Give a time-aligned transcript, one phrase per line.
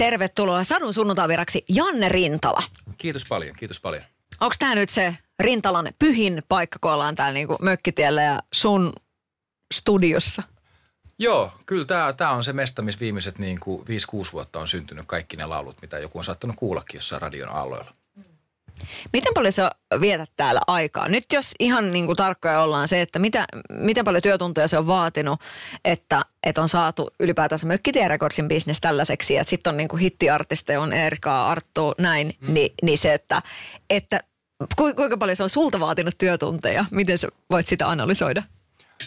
[0.00, 2.62] Tervetuloa Sadun sunnuntaiviraksi Janne Rintala.
[2.98, 4.02] Kiitos paljon, kiitos paljon.
[4.40, 8.92] Onko tämä nyt se Rintalan pyhin paikka, kun ollaan täällä niinku mökkitiellä ja sun
[9.74, 10.42] studiossa?
[11.18, 13.84] Joo, kyllä tämä, tämä on se mesta, missä viimeiset niin kuin 5-6
[14.32, 17.94] vuotta on syntynyt kaikki ne laulut, mitä joku on saattanut kuullakin jossain radion aloilla.
[19.12, 19.70] Miten paljon sä
[20.00, 21.08] vietät täällä aikaa?
[21.08, 24.86] Nyt jos ihan niin kuin tarkkoja ollaan se, että mitä, miten paljon työtuntoja se on
[24.86, 25.40] vaatinut,
[25.84, 30.80] että, että on saatu ylipäätänsä Mökkitie Recordsin bisnes tällaiseksi, että sitten on niin kuin hittiartisteja,
[30.80, 32.54] on Erika, Arttu, näin, mm.
[32.54, 33.42] niin, niin se, että,
[33.90, 34.20] että
[34.76, 36.84] kuinka paljon se on sulta vaatinut työtunteja?
[36.90, 38.42] Miten sä voit sitä analysoida?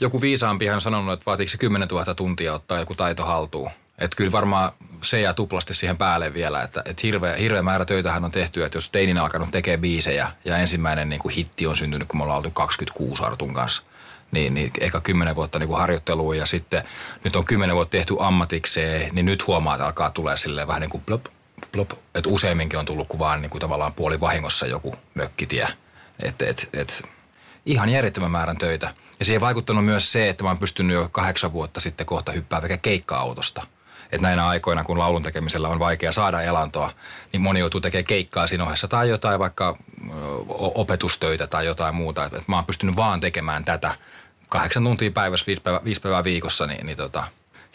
[0.02, 3.70] Joku viisaampihan on sanonut, että vaatiiko se 10 000 tuntia ottaa joku taito haltuun.
[4.00, 4.72] Että kyllä varmaan
[5.04, 8.78] se jää tuplasti siihen päälle vielä, että, että hirveä, hirveä määrä töitähän on tehty, että
[8.78, 12.38] jos teinin alkanut tekee biisejä ja ensimmäinen niin kuin hitti on syntynyt, kun me ollaan
[12.38, 13.84] oltu 26 Artun kanssa,
[14.32, 16.84] niin, niin ehkä kymmenen vuotta niin kuin harjoittelua ja sitten
[17.24, 20.90] nyt on kymmenen vuotta tehty ammatikseen, niin nyt huomaa, että alkaa tulee silleen vähän niin
[20.90, 21.26] kuin plop,
[21.72, 25.68] plop, että useimminkin on tullut kuin vaan niin kuin tavallaan puoli vahingossa joku mökkitie.
[26.24, 27.04] Että et, et,
[27.66, 28.94] ihan järjettömän määrän töitä.
[29.20, 32.62] Ja siihen vaikuttanut myös se, että mä oon pystynyt jo kahdeksan vuotta sitten kohta hyppää
[32.62, 33.68] vaikka keikka-autosta.
[34.14, 36.92] Että näinä aikoina, kun laulun tekemisellä on vaikea saada elantoa,
[37.32, 39.78] niin moni joutuu tekemään keikkaa siinä ohessa tai jotain vaikka
[40.58, 42.26] opetustöitä tai jotain muuta.
[42.26, 43.92] Että mä oon pystynyt vaan tekemään tätä
[44.50, 47.24] kahdeksan tuntia päivässä, viisi päivää, viisi päivää viikossa, niin, niin tota,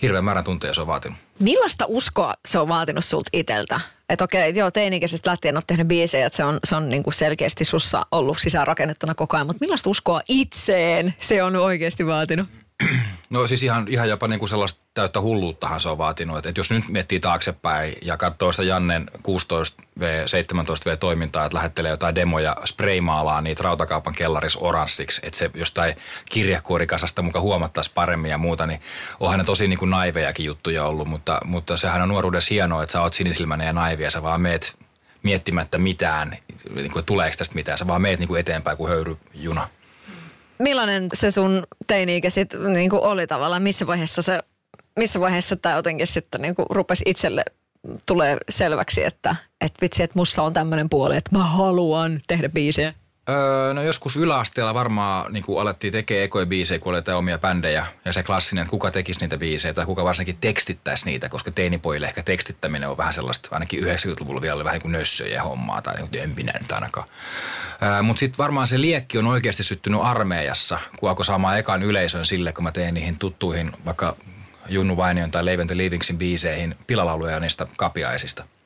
[0.03, 1.19] hirveän määrän tunteja se on vaatinut.
[1.39, 3.81] Millaista uskoa se on vaatinut sulta iteltä?
[4.09, 7.15] Että okei, joo, teinikäisestä lähtien olet tehnyt biisejä, että se on, se on niin kuin
[7.15, 12.49] selkeästi sussa ollut sisäänrakennettuna koko ajan, mutta millaista uskoa itseen se on oikeasti vaatinut?
[13.31, 16.47] No siis ihan, ihan jopa niin kuin sellaista täyttä hulluuttahan se on vaatinut.
[16.47, 22.15] Että jos nyt miettii taaksepäin ja katsoo sitä Jannen 16V, 17V toimintaa, että lähettelee jotain
[22.15, 25.95] demoja, spraymaalaa niitä rautakaupan kellaris oranssiksi, että se jostain
[26.31, 28.81] kirjakuorikasasta mukaan huomattaisi paremmin ja muuta, niin
[29.21, 32.93] onhan ne tosi niin kuin naivejakin juttuja ollut, mutta, mutta sehän on nuoruudessa hienoa, että
[32.93, 34.77] sä oot sinisilmäinen ja naivi ja sä vaan meet
[35.23, 36.39] miettimättä mitään,
[36.75, 39.69] niin kuin, tuleeko tästä mitään, sä vaan meet niin kuin eteenpäin kuin höyryjuna
[40.59, 43.63] millainen se sun teini-ikä sitten niin oli tavallaan?
[43.63, 44.43] Missä vaiheessa se,
[44.99, 47.45] missä vaiheessa tämä jotenkin sitten niin rupesi itselle
[48.07, 52.95] tulee selväksi, että, että vitsi, että mussa on tämmöinen puoli, että mä haluan tehdä biisejä?
[53.29, 57.87] Öö, no joskus yläasteella varmaan niin kuin alettiin tekemään ekoja biisejä, kun oli omia bändejä.
[58.05, 62.07] Ja se klassinen, että kuka tekisi niitä biisejä tai kuka varsinkin tekstittäisi niitä, koska teinipojille
[62.07, 65.95] ehkä tekstittäminen on vähän sellaista, ainakin 90-luvulla vielä oli vähän niin kuin nössöjä hommaa tai
[65.97, 67.09] niin en minä nyt ainakaan.
[67.83, 72.27] Öö, Mutta sitten varmaan se liekki on oikeasti syttynyt armeijassa, kun alkoi saamaan ekan yleisön
[72.27, 74.17] sille, kun mä tein niihin tuttuihin vaikka
[74.69, 78.45] Junnu Vainion tai Leivente Livingsin biiseihin pilalauluja niistä kapiaisista–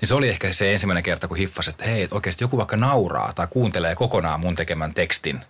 [0.00, 3.32] niin se oli ehkä se ensimmäinen kerta, kun hiffasi, että hei, oikeasti joku vaikka nauraa
[3.32, 5.40] tai kuuntelee kokonaan mun tekemän tekstin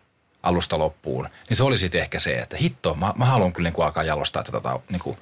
[0.43, 3.75] alusta loppuun, niin se oli sitten ehkä se, että hitto, mä, mä haluan kyllä niin
[3.75, 5.19] kuin alkaa jalostaa tätä niin kuin,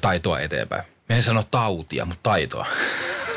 [0.00, 0.95] taitoa eteenpäin.
[1.08, 2.66] En sano tautia, mutta taitoa.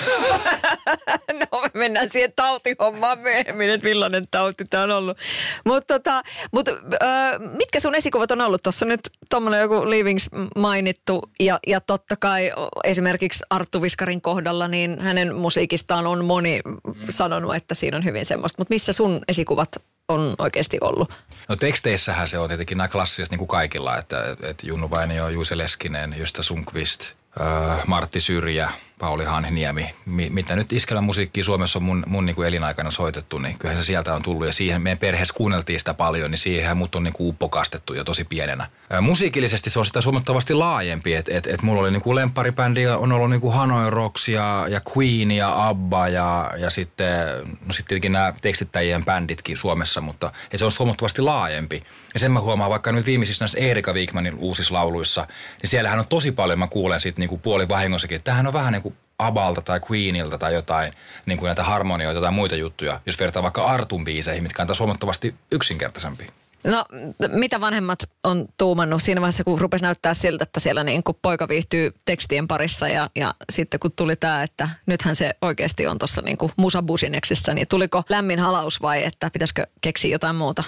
[1.40, 5.18] no me mennään siihen tautihommaan myöhemmin, että millainen tauti tämä on ollut.
[5.66, 6.70] Mutta tota, mut,
[7.58, 8.64] mitkä sun esikuvat on ollut?
[8.64, 9.00] Tuossa nyt
[9.30, 12.52] tuommoinen joku Livings mainittu ja, ja totta kai
[12.84, 16.62] esimerkiksi Arttu Viskarin kohdalla, niin hänen musiikistaan on moni
[17.10, 18.62] sanonut, että siinä on hyvin semmoista.
[18.62, 19.70] Mutta missä sun esikuvat
[20.08, 21.14] on oikeasti ollut?
[21.50, 25.58] No teksteissähän se on tietenkin nämä klassiset niin kuin kaikilla, että, että Junnu Vainio, Juuse
[25.58, 27.14] Leskinen, Josta Sunkvist,
[27.88, 28.70] Martti Syrjä,
[29.00, 33.60] Pauli Hanhiniemi, mitä nyt iskelän musiikkia Suomessa on mun, mun niin kuin elinaikana soitettu, niin
[33.60, 36.96] kyllähän se sieltä on tullut ja siihen meidän perheessä kuunneltiin sitä paljon, niin siihen mut
[36.96, 38.68] on niin kuin uppokastettu jo tosi pienenä.
[38.90, 42.88] Ää, musiikillisesti se on sitä huomattavasti laajempi, että et, et mulla oli niin kuin lempparibändi,
[42.88, 47.28] on ollut niin kuin Hanoi Rocks ja, ja Queen ja Abba ja, ja sitten,
[47.66, 51.84] no sitten tietenkin nämä tekstittäjien bänditkin Suomessa, mutta se on huomattavasti laajempi.
[52.14, 55.28] Ja sen mä huomaan vaikka nyt viimeisissä näissä Erika Wigmanin uusissa lauluissa,
[55.62, 58.54] niin siellähän on tosi paljon, mä kuulen sitten niin kuin puoli vahingossakin, että tämähän on
[58.54, 58.89] vähän niin kuin
[59.20, 60.94] Abalta tai Queenilta tai jotain
[61.26, 64.80] niin kuin näitä harmonioita tai muita juttuja, jos vertaa vaikka Artun biiseihin, mitkä on taas
[64.80, 66.28] huomattavasti yksinkertaisempi.
[66.64, 66.86] No,
[67.28, 71.48] mitä vanhemmat on tuumannut siinä vaiheessa, kun rupesi näyttää siltä, että siellä niin kuin poika
[71.48, 76.22] viihtyy tekstien parissa ja, ja sitten kun tuli tämä, että nythän se oikeasti on tuossa
[76.22, 80.64] niin kuin musabusineksissa, niin tuliko lämmin halaus vai että pitäisikö keksiä jotain muuta?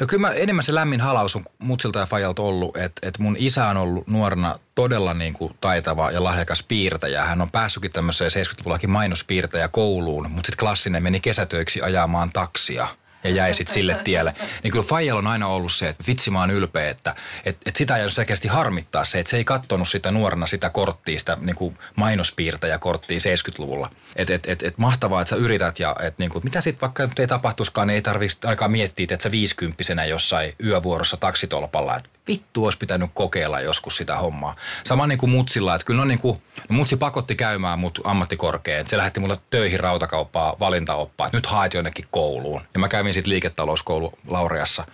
[0.00, 3.36] No kyllä mä, enemmän se lämmin halaus on mutsilta ja fajalta ollut, että, että mun
[3.38, 7.24] isä on ollut nuorena todella niin kuin taitava ja lahjakas piirtäjä.
[7.24, 12.88] Hän on päässytkin tämmöiseen 70-luvullakin mainospiirtäjä kouluun, mutta sitten klassinen meni kesätöiksi ajamaan taksia–
[13.24, 14.34] ja jäi sitten sille tielle.
[14.62, 17.76] Niin kyllä Fajal on aina ollut se, että vitsi mä oon ylpeä, että et, et
[17.76, 21.76] sitä ei selkeästi harmittaa se, että se ei kattonut sitä nuorena sitä korttia, sitä niin
[21.96, 23.90] mainospiirtäjäkorttia 70-luvulla.
[24.16, 27.06] Että et, et, et mahtavaa, että sä yrität ja et, niin kuin, mitä sitten vaikka
[27.06, 32.08] nyt ei tapahtuskaan, niin ei tarvitse ainakaan miettiä, että sä viisikymppisenä jossain yövuorossa taksitolpalla, että
[32.28, 34.56] vittu olisi pitänyt kokeilla joskus sitä hommaa.
[34.84, 38.86] Sama niin kuin mutsilla, että kyllä on niin kuin, no mutsi pakotti käymään mut ammattikorkeen.
[38.86, 42.62] Se lähetti mulle töihin rautakauppaa valintaoppaa, että nyt haet jonnekin kouluun.
[42.74, 44.86] Ja mä kävin sitten liiketalouskoulu Laureassa.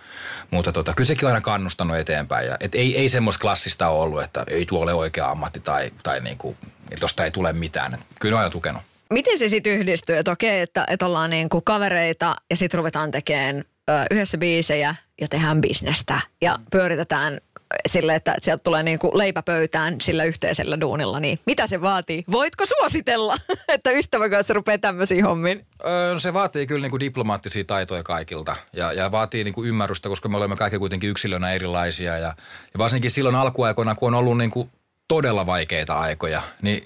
[0.51, 2.47] Mutta tota, kyllä sekin on aina kannustanut eteenpäin.
[2.47, 5.91] Ja, et ei, ei semmoista klassista ole ollut, että ei tuo ole oikea ammatti tai,
[6.03, 6.57] tai niin kuin,
[6.99, 7.93] tosta ei tule mitään.
[7.93, 8.81] Et kyllä on aina tukenut.
[9.13, 13.11] Miten se sitten yhdistyy, että okei, että, että ollaan niin kuin kavereita ja sitten ruvetaan
[13.11, 13.63] tekemään
[14.11, 17.41] yhdessä biisejä ja tehdään bisnestä ja pyöritetään
[17.87, 22.23] sille, että sieltä tulee niin kuin leipäpöytään sillä yhteisellä duunilla, niin mitä se vaatii?
[22.31, 23.37] Voitko suositella,
[23.67, 25.61] että ystävän kanssa rupeaa tämmöisiin hommiin?
[25.85, 30.09] Öö, se vaatii kyllä niin kuin diplomaattisia taitoja kaikilta ja, ja vaatii niin kuin ymmärrystä,
[30.09, 32.35] koska me olemme kaikki kuitenkin yksilönä erilaisia ja,
[32.73, 34.69] ja varsinkin silloin alkuaikoina, kun on ollut niin kuin
[35.07, 36.83] todella vaikeita aikoja, niin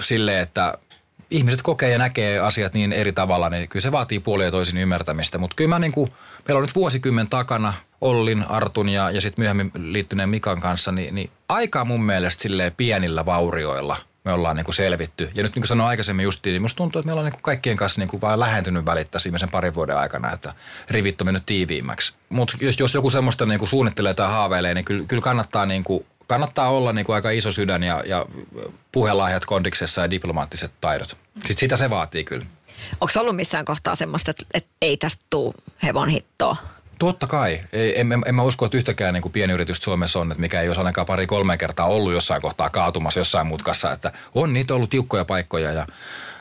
[0.00, 0.78] sille, että
[1.32, 5.38] ihmiset kokee ja näkee asiat niin eri tavalla, niin kyllä se vaatii puolia toisin ymmärtämistä.
[5.38, 6.12] Mutta kyllä mä niin kuin,
[6.48, 11.14] meillä on nyt vuosikymmen takana Ollin, Artun ja, ja sitten myöhemmin liittyneen Mikan kanssa, niin,
[11.14, 15.30] niin aika mun mielestä silleen pienillä vaurioilla me ollaan niin kuin selvitty.
[15.34, 17.42] Ja nyt niin kuin sanoin aikaisemmin justiin, niin musta tuntuu, että meillä on niin kuin
[17.42, 20.54] kaikkien kanssa niin kuin vaan lähentynyt välittäisi viimeisen parin vuoden aikana, että
[20.90, 22.14] rivit on mennyt tiiviimmäksi.
[22.28, 25.84] Mutta jos, jos joku semmoista niin kuin suunnittelee tai haaveilee, niin kyllä, kyllä kannattaa niin
[25.84, 28.26] kuin kannattaa olla niin kuin aika iso sydän ja, ja
[28.92, 31.16] puhelahjat kondiksessa ja diplomaattiset taidot.
[31.34, 32.46] Sitten sitä se vaatii kyllä.
[33.00, 36.56] Onko ollut missään kohtaa semmoista, että, että ei tästä tule hevon hittoa?
[36.98, 37.60] Totta kai.
[37.72, 40.68] Ei, en, en, en mä usko, että yhtäkään niin pienyritystä Suomessa on, että mikä ei
[40.68, 43.92] olisi ainakaan pari-kolme kertaa ollut jossain kohtaa kaatumassa jossain mutkassa.
[43.92, 45.72] Että on niitä ollut tiukkoja paikkoja.
[45.72, 45.86] Ja,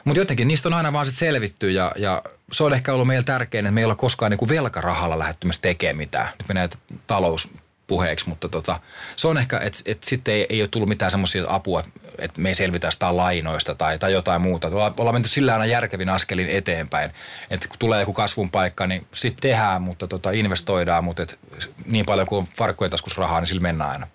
[0.06, 3.24] mutta jotenkin niistä on aina vaan sit selvitty ja, ja se on ehkä ollut meillä
[3.24, 6.28] tärkein, että me ei ole koskaan niin kuin velkarahalla lähdetty tekemään mitään.
[6.40, 6.70] Nyt menee
[7.08, 7.50] talous
[7.88, 8.80] puheeksi, mutta tota,
[9.16, 11.84] se on ehkä, että et sitten ei, ei ole tullut mitään semmoisia apua,
[12.18, 14.68] että me ei selvitä sitä lainoista tai, tai jotain muuta.
[14.68, 17.12] Ollaan, ollaan menty sillä aina järkevin askelin eteenpäin,
[17.50, 21.40] että kun tulee joku kasvun paikka, niin sitten tehdään, mutta tota, investoidaan, mutta et
[21.86, 24.08] niin paljon kuin on farkkujen taskus rahaa, niin sillä mennään aina.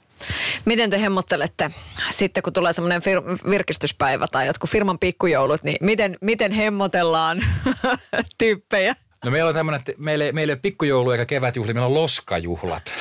[0.64, 1.70] Miten te hemmottelette
[2.10, 7.42] sitten, kun tulee semmoinen fir- virkistyspäivä tai jotkut firman pikkujoulut, niin miten, miten hemmotellaan
[8.38, 8.94] tyyppejä?
[9.24, 12.94] No meillä on tämmöinen, että meillä, meillä ei ole pikkujoulu eikä kevätjuhli, meillä on loskajuhlat.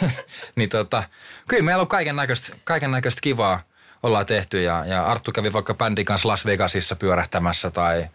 [0.56, 1.04] niin tota,
[1.48, 3.60] kyllä meillä on kaiken näköistä, kaiken näköistä kivaa
[4.02, 8.06] ollaan tehty ja, ja Arttu kävi vaikka bändin kanssa Las Vegasissa pyörähtämässä tai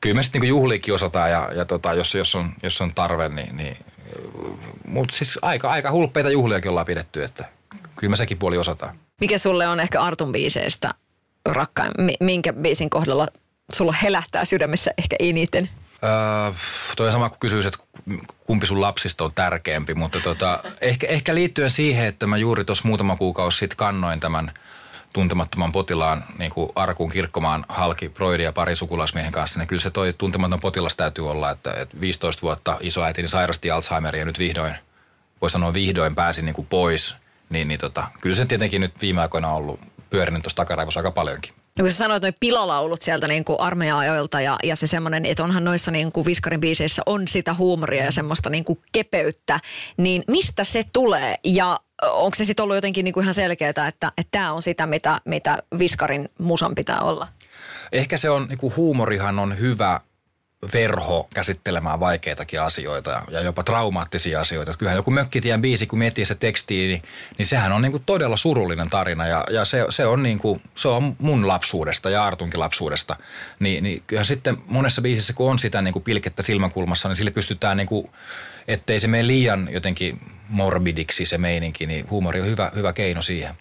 [0.00, 3.28] kyllä me sitten niin juhliikin osataan ja, ja tota, jos, jos, on, jos on tarve,
[3.28, 3.76] niin, niin
[4.86, 7.44] mutta siis aika, aika hulppeita juhliakin ollaan pidetty, että
[7.96, 8.96] kyllä me sekin puoli osataan.
[9.20, 10.94] Mikä sulle on ehkä Artun biiseistä
[11.46, 11.92] rakkain?
[12.20, 13.28] Minkä biisin kohdalla
[13.72, 15.70] sulla helähtää sydämessä ehkä eniten?
[16.04, 16.52] Öö,
[16.96, 17.86] toi sama kuin kysyisit, että
[18.46, 22.88] kumpi sun lapsista on tärkeämpi, mutta tota, ehkä, ehkä liittyen siihen, että mä juuri tuossa
[22.88, 24.52] muutama kuukausi sitten kannoin tämän
[25.12, 29.90] tuntemattoman potilaan niin kuin Arkun kirkkomaan halki Broidi ja pari sukulaismiehen kanssa, niin kyllä se
[29.90, 34.74] toi tuntematon potilas täytyy olla, että, että 15 vuotta isoäitini sairasti Alzheimeria ja nyt vihdoin,
[35.40, 37.16] voi sanoa vihdoin pääsin niin kuin pois,
[37.50, 39.80] niin, niin tota, kyllä se tietenkin nyt viime aikoina on ollut
[40.10, 41.54] pyörinyt tuossa takaraivossa aika paljonkin.
[41.78, 45.44] No kun sä sanoit noin pilalaulut sieltä niin kuin armeija-ajoilta ja, ja se semmoinen, että
[45.44, 49.60] onhan noissa niin kuin Viskarin biiseissä on sitä huumoria ja semmoista niin kuin kepeyttä,
[49.96, 53.86] niin mistä se tulee ja onko se sitten ollut jotenkin niin kuin ihan selkeää, että,
[53.86, 57.28] että tämä on sitä, mitä, mitä Viskarin musan pitää olla?
[57.92, 60.00] Ehkä se on, niin kuin huumorihan on hyvä
[60.72, 64.74] verho käsittelemään vaikeitakin asioita ja jopa traumaattisia asioita.
[64.78, 67.02] Kyllähän joku Mökkitien biisi, kun miettii se tekstiin, niin,
[67.38, 70.62] niin sehän on niin kuin todella surullinen tarina ja, ja se, se, on niin kuin,
[70.74, 73.16] se on mun lapsuudesta ja Artunkin lapsuudesta.
[73.60, 77.30] Ni, niin kyllähän sitten monessa biisissä, kun on sitä niin kuin pilkettä silmänkulmassa, niin sille
[77.30, 78.10] pystytään niin kuin,
[78.68, 83.54] ettei se mene liian jotenkin morbidiksi se meininki, niin huumori on hyvä, hyvä keino siihen.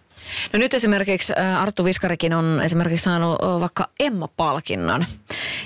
[0.53, 5.06] No nyt esimerkiksi Arttu Viskarikin on esimerkiksi saanut vaikka Emma-palkinnon.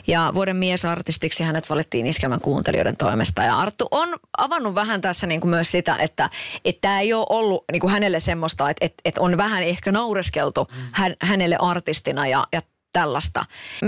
[0.08, 3.44] Ja vuoden miesartistiksi hänet valittiin iskelmän kuuntelijoiden toimesta.
[3.44, 6.30] Ja Arttu on avannut vähän tässä niin kuin myös sitä, että
[6.82, 10.68] tämä ei ole ollut niin kuin hänelle semmoista, että, että, että on vähän ehkä naureskeltu
[10.72, 10.84] mm.
[10.92, 12.62] hän, hänelle artistina ja, ja
[12.98, 13.46] tällaista.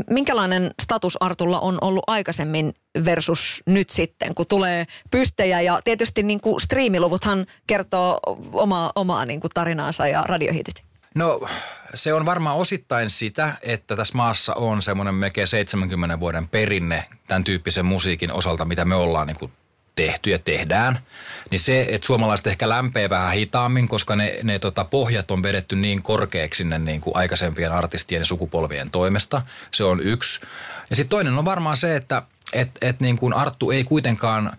[0.09, 2.73] Minkälainen status Artulla on ollut aikaisemmin
[3.05, 8.19] versus nyt sitten, kun tulee pystejä ja tietysti niin kuin striimiluvuthan kertoo
[8.53, 10.83] omaa, omaa niin kuin tarinaansa ja radiohitit.
[11.15, 11.47] No
[11.93, 17.43] se on varmaan osittain sitä, että tässä maassa on semmoinen melkein 70 vuoden perinne tämän
[17.43, 19.51] tyyppisen musiikin osalta, mitä me ollaan niin kuin
[19.99, 20.99] tehty ja tehdään,
[21.51, 25.75] niin se, että suomalaiset ehkä lämpee vähän hitaammin, koska ne, ne tota, pohjat on vedetty
[25.75, 29.41] niin korkeaksi sinne niin kuin aikaisempien artistien ja sukupolvien toimesta.
[29.71, 30.41] Se on yksi.
[30.89, 34.57] Ja sitten toinen on varmaan se, että et, et niin kuin Arttu ei kuitenkaan,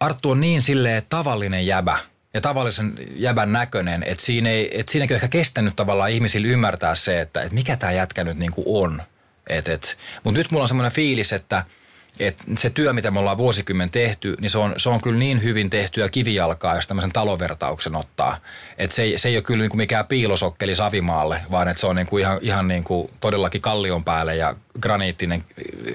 [0.00, 1.98] Arttu on niin silleen tavallinen jäbä–
[2.34, 6.94] ja tavallisen jäbän näköinen, että siinä ei, että siinäkin on ehkä kestänyt tavallaan ihmisille ymmärtää
[6.94, 9.02] se, että, että mikä tämä jätkä nyt niin kuin on.
[9.46, 9.98] Et, et.
[10.24, 11.64] Mutta nyt mulla on semmoinen fiilis, että–
[12.20, 15.42] että se työ, mitä me ollaan vuosikymmen tehty, niin se on, se on kyllä niin
[15.42, 18.38] hyvin tehtyä kivijalkaa, jos tämmöisen talovertauksen ottaa.
[18.78, 21.96] Että se, se ei ole kyllä niin kuin mikään piilosokkeli Savimaalle, vaan että se on
[21.96, 25.44] niin kuin ihan, ihan niin kuin todellakin kallion päälle ja graniittinen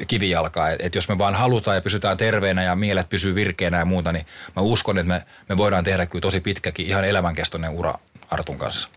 [0.07, 0.69] kivijalka.
[0.69, 4.11] Että et jos me vaan halutaan ja pysytään terveenä ja mielet pysyy virkeänä ja muuta,
[4.11, 7.93] niin mä uskon, että me, me voidaan tehdä kyllä tosi pitkäkin ihan elämänkestoinen ura
[8.29, 8.89] Artun kanssa.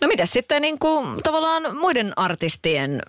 [0.00, 3.02] No miten sitten niin kuin, tavallaan muiden artistien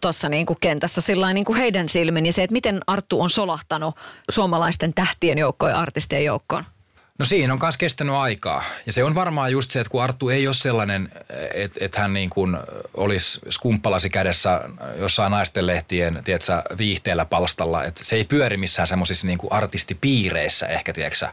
[0.00, 3.30] tuossa niin kuin kentässä sillä niin kuin heidän silmin ja se, että miten Arttu on
[3.30, 3.96] solahtanut
[4.30, 6.64] suomalaisten tähtien joukkoon ja artistien joukkoon?
[7.18, 8.64] No siinä on myös kestänyt aikaa.
[8.86, 11.12] Ja se on varmaan just se, että kun Arttu ei ole sellainen,
[11.54, 12.56] että, että hän niin kuin
[12.94, 14.60] olisi skumppalasi kädessä
[14.98, 17.84] jossain naisten lehtien tiedätkö, viihteellä palstalla.
[17.84, 21.26] Että se ei pyöri missään semmoisissa niin artistipiireissä ehkä, tiedätkö.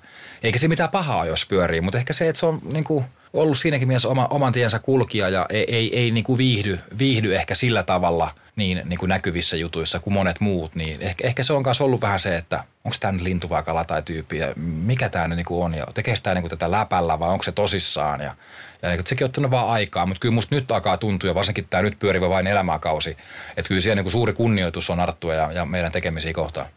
[0.44, 3.58] Eikä se mitään pahaa, jos pyörii, mutta ehkä se, että se on niin kuin– ollut
[3.58, 7.56] siinäkin mielessä oma, oman tiensä kulkija ja ei, ei, ei niin kuin viihdy, viihdy ehkä
[7.56, 11.64] sillä tavalla niin, niin kuin näkyvissä jutuissa kuin monet muut, niin ehkä, ehkä se on
[11.66, 15.10] myös ollut vähän se, että onko tämä nyt lintu vai kala tai tyyppi ja mikä
[15.10, 17.52] tämä nyt niin kuin on ja tekee sitä niin kuin tätä läpällä vai onko se
[17.52, 18.36] tosissaan ja,
[18.82, 21.36] ja niin kuin, sekin on ottanut vaan aikaa, mutta kyllä musta nyt alkaa tuntua ja
[21.36, 23.18] varsinkin tämä nyt pyörivä vain elämäkausi,
[23.58, 26.68] että kyllä siellä niin kuin suuri kunnioitus on Arttua ja, ja meidän tekemisiä kohtaan.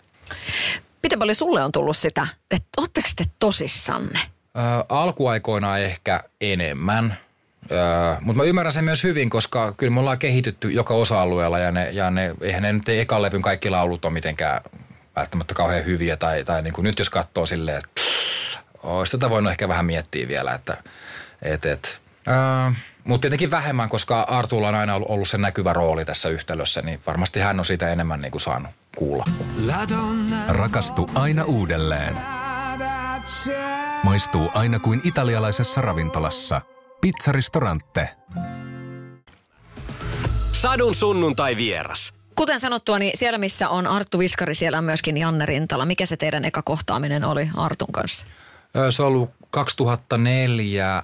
[1.03, 4.34] Miten paljon sulle on tullut sitä, että ootteko te tosissanne?
[4.57, 7.19] Ö, alkuaikoina ehkä enemmän,
[7.73, 11.71] Öö, mutta mä ymmärrän sen myös hyvin, koska kyllä me ollaan kehitytty joka osa-alueella ja,
[11.73, 14.61] ne, ja ne, eihän ne nyt ei ekan levyn kaikki laulut ole mitenkään
[15.17, 16.17] välttämättä kauhean hyviä.
[16.17, 18.01] Tai, tai niin kuin nyt jos katsoo silleen, että
[18.83, 20.77] olisi tätä voinut ehkä vähän miettiä vielä, että
[21.43, 22.35] et, et, öö,
[23.05, 27.41] mutta tietenkin vähemmän, koska Artulla on aina ollut se näkyvä rooli tässä yhtälössä, niin varmasti
[27.41, 29.25] hän on siitä enemmän niin kuin saanut kuulla.
[30.49, 32.44] Rakastu aina uudelleen.
[34.03, 36.61] Maistuu aina kuin italialaisessa ravintolassa.
[37.01, 38.09] Pizzaristorante.
[40.53, 42.15] Sadun sunnuntai vieras.
[42.35, 45.87] Kuten sanottua, niin siellä missä on Arttu Viskari, siellä on myöskin Janne Rintala.
[45.87, 48.25] Mikä se teidän eka kohtaaminen oli Artun kanssa?
[48.91, 51.03] Se on ollut 2004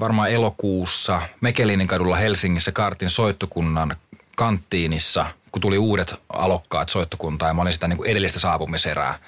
[0.00, 3.96] varmaan elokuussa Mekelinin kadulla Helsingissä Kartin soittokunnan
[4.36, 9.18] kanttiinissa, kun tuli uudet alokkaat soittokuntaa ja mä olin sitä niin kuin edellistä saapumiserää.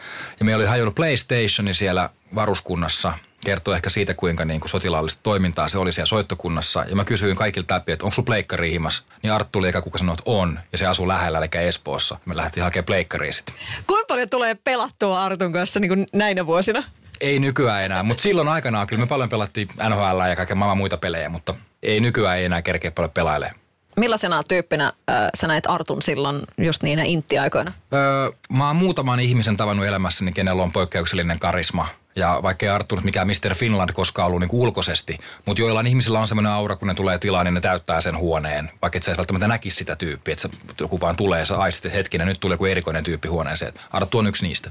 [0.40, 3.12] Ja me oli hajonnut PlayStationi siellä varuskunnassa,
[3.44, 6.84] kertoo ehkä siitä, kuinka niin kuin sotilaallista toimintaa se oli siellä soittokunnassa.
[6.88, 9.04] Ja mä kysyin kaikilta läpi, että onko sulla pleikkari himas?
[9.22, 10.60] Niin Arttu oli eka kuka sanoi, että on.
[10.72, 12.18] Ja se asuu lähellä, eli Espoossa.
[12.24, 13.54] Me lähdettiin hakemaan pleikkariin sitten.
[13.86, 16.82] Kuinka paljon tulee pelattua Artun kanssa niin kuin näinä vuosina?
[17.20, 20.96] Ei nykyään enää, mutta silloin aikanaan kyllä me paljon pelattiin NHL ja kaiken maailman muita
[20.96, 23.59] pelejä, mutta ei nykyään ei enää kerkeä paljon pelailemaan.
[24.00, 27.72] Millaisena tyyppinä äh, sä näet Artun silloin just niinä intti-aikoina?
[27.92, 31.88] Öö, mä oon muutaman ihmisen tavannut elämässäni, kenellä on poikkeuksellinen karisma.
[32.16, 33.54] Ja vaikka ei Arttu mikään Mr.
[33.54, 37.46] Finland koskaan ollut niin ulkoisesti, mutta joillain ihmisillä on semmoinen aura, kun ne tulee tilaan,
[37.46, 38.70] niin ne täyttää sen huoneen.
[38.82, 40.48] Vaikka et sä välttämättä näkisi sitä tyyppiä, että
[40.80, 43.74] joku vaan tulee ja sä aistit, että hetkinen, nyt tulee joku erikoinen tyyppi huoneeseen.
[43.90, 44.70] Arttu on yksi niistä.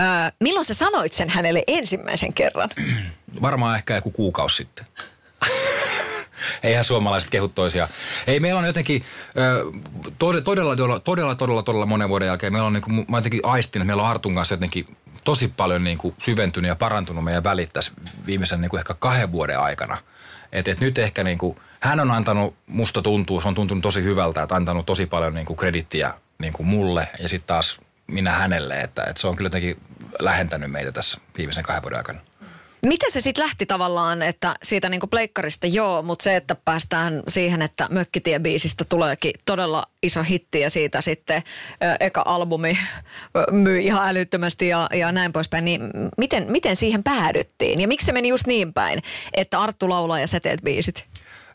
[0.00, 0.06] Öö,
[0.40, 2.68] milloin sä sanoit sen hänelle ensimmäisen kerran?
[3.42, 4.86] Varmaan ehkä joku kuukausi sitten.
[6.62, 7.90] Eihän suomalaiset kehu toisiaan.
[8.26, 9.04] Ei, meillä on jotenkin
[10.18, 13.82] todella, todella, todella, todella, todella monen vuoden jälkeen, meillä on niin kuin, mä jotenkin aistin,
[13.82, 17.72] että meillä on Artun kanssa jotenkin tosi paljon niin kuin syventynyt ja parantunut meidän välit
[17.72, 17.92] tässä
[18.26, 19.96] viimeisen niin kuin ehkä kahden vuoden aikana.
[20.52, 24.02] Et, et nyt ehkä niin kuin, hän on antanut, musta tuntuu, se on tuntunut tosi
[24.02, 28.32] hyvältä, että antanut tosi paljon niin kuin kredittiä niin kuin mulle ja sitten taas minä
[28.32, 29.76] hänelle, että, että se on kyllä jotenkin
[30.18, 32.20] lähentänyt meitä tässä viimeisen kahden vuoden aikana.
[32.84, 37.62] Miten se sitten lähti tavallaan, että siitä niinku pleikkarista joo, mutta se, että päästään siihen,
[37.62, 41.42] että Mökkitie-biisistä tuleekin todella iso hitti ja siitä sitten
[41.82, 42.78] ö, eka albumi
[43.50, 47.80] myy ihan älyttömästi ja, ja näin poispäin, niin miten, miten siihen päädyttiin?
[47.80, 49.02] Ja miksi se meni just niin päin,
[49.34, 51.04] että Arttu laulaa ja sä teet biisit?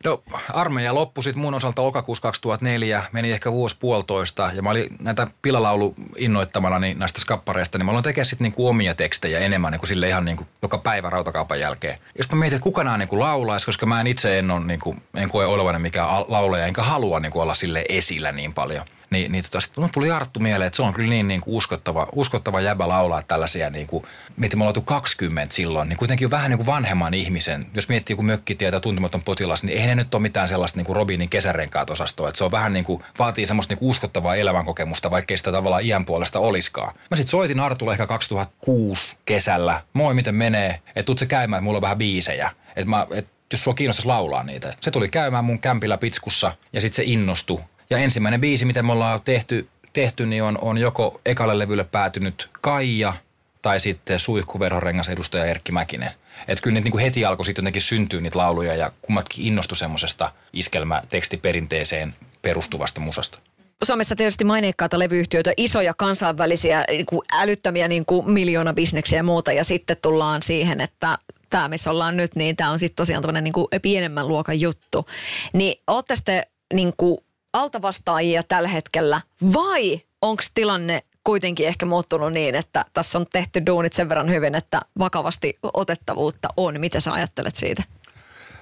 [0.03, 4.95] No armeija loppui sitten mun osalta lokakuussa 2004, meni ehkä vuosi puolitoista ja mä olin
[4.99, 9.71] näitä pilalaulu innoittamana niin näistä skappareista, niin mä aloin tekemään sitten niinku omia tekstejä enemmän
[9.71, 11.97] niin kuin sille ihan niinku joka päivä rautakaupan jälkeen.
[12.17, 14.65] Ja sitten mä mietin, että kuka nämä niinku laulaisi, koska mä en itse en, ole,
[14.65, 18.85] niinku, en koe olevani mikään laulaja, enkä halua niinku olla sille esillä niin paljon.
[19.09, 22.07] Niin, niin tota, sitten tuli Arttu mieleen, että se on kyllä niin, niin kuin uskottava,
[22.15, 24.03] uskottava jäbä laulaa tällaisia, niin kuin,
[24.37, 28.23] mietin, me ollaan 20 silloin, niin kuitenkin vähän niin kuin vanhemman ihmisen, jos miettii joku
[28.23, 32.29] mökkitietä tuntematon potilas, niin eihän ne nyt ole mitään sellaista niin kuin Robinin kesärenkaat osastoa.
[32.29, 35.85] Että se on vähän niin kuin, vaatii semmoista niin kuin uskottavaa elämänkokemusta, vaikkei sitä tavallaan
[35.85, 36.93] iän puolesta oliskaan.
[37.11, 39.81] Mä sitten soitin Artulle ehkä 2006 kesällä.
[39.93, 40.79] Moi, miten menee?
[40.87, 42.51] Että tuut se käymään, että mulla on vähän biisejä.
[42.75, 44.73] Että mä, et, jos sua kiinnostaisi laulaa niitä.
[44.81, 47.59] Se tuli käymään mun kämpillä pitskussa ja sitten se innostui.
[47.89, 52.49] Ja ensimmäinen biisi, mitä me ollaan tehty, tehty niin on, on joko ekalle levylle päätynyt
[52.61, 53.13] Kaija
[53.61, 56.11] tai sitten suihkuverhorengas edustaja Erkki Mäkinen.
[56.47, 60.31] Että kyllä niin kuin heti alkoi sitten jotenkin syntyä niitä lauluja ja kummatkin innostu semmoisesta
[60.53, 63.39] iskelmätekstiperinteeseen perustuvasta musasta.
[63.83, 69.51] Suomessa tietysti maineikkaita levyyhtiöitä, isoja kansainvälisiä niin kuin älyttömiä niin kuin miljoona bisneksiä ja muuta.
[69.51, 71.17] Ja sitten tullaan siihen, että
[71.49, 75.07] tämä missä ollaan nyt, niin tämä on sitten tosiaan tämmöinen niin kuin pienemmän luokan juttu.
[75.53, 76.43] Niin ootte sitten
[76.73, 77.17] niin kuin
[77.53, 79.21] altavastaajia tällä hetkellä
[79.53, 84.55] vai onko tilanne kuitenkin ehkä muuttunut niin, että tässä on tehty duunit sen verran hyvin,
[84.55, 86.79] että vakavasti otettavuutta on.
[86.79, 87.83] Mitä sä ajattelet siitä?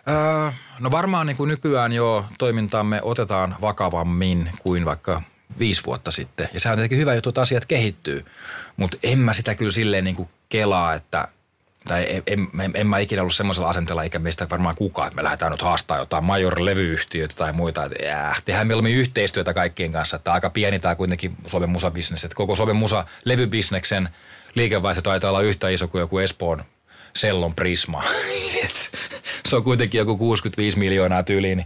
[0.07, 5.21] Öö, no varmaan niin kuin nykyään jo toimintaamme otetaan vakavammin kuin vaikka
[5.59, 6.49] viisi vuotta sitten.
[6.53, 8.25] Ja se on tietenkin hyvä juttu, että asiat kehittyy.
[8.77, 11.27] Mutta en mä sitä kyllä silleen niin kuin kelaa, että
[11.87, 15.23] tai en, en, en, mä ikinä ollut semmoisella asenteella, eikä meistä varmaan kukaan, että me
[15.23, 17.83] lähdetään nyt haastaa jotain major-levyyhtiöitä tai muita.
[17.83, 22.23] Että jää, tehdään mieluummin yhteistyötä kaikkien kanssa, että aika pieni tämä kuitenkin Suomen musabisnes.
[22.23, 24.09] Että koko Suomen musa-levybisneksen
[24.55, 26.63] liikevaihto taitaa olla yhtä iso kuin joku Espoon
[27.15, 28.03] Sellon Prisma.
[29.47, 31.57] se on kuitenkin joku 65 miljoonaa tyyliin.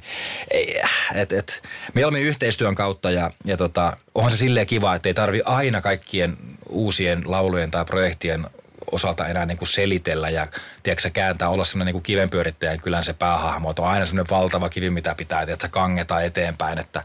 [0.54, 0.82] Niin,
[1.16, 1.64] et, et,
[1.94, 6.38] mieluummin yhteistyön kautta ja, ja tota, onhan se silleen kiva, että ei tarvi aina kaikkien
[6.70, 8.48] uusien laulujen tai projektien
[8.92, 10.48] osalta enää niin kuin selitellä ja
[10.84, 13.70] tiedätkö, kääntää olla semmoinen niin kivenpyörittäjä kyllä se päähahmo.
[13.70, 17.04] Että on aina semmoinen valtava kivi, mitä pitää tiedätkö, kangeta eteenpäin, että,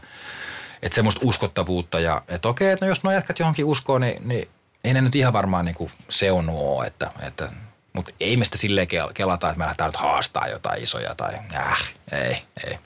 [0.81, 4.47] että semmoista uskottavuutta ja että okei, että no jos nuo jätkät johonkin uskoo, niin, niin
[4.83, 7.49] ei ne nyt ihan varmaan niin kuin se on nuo, että, että
[7.93, 11.93] mutta ei me sitä silleen kelata, että me lähdetään nyt haastaa jotain isoja tai äh,
[12.11, 12.79] ei, ei.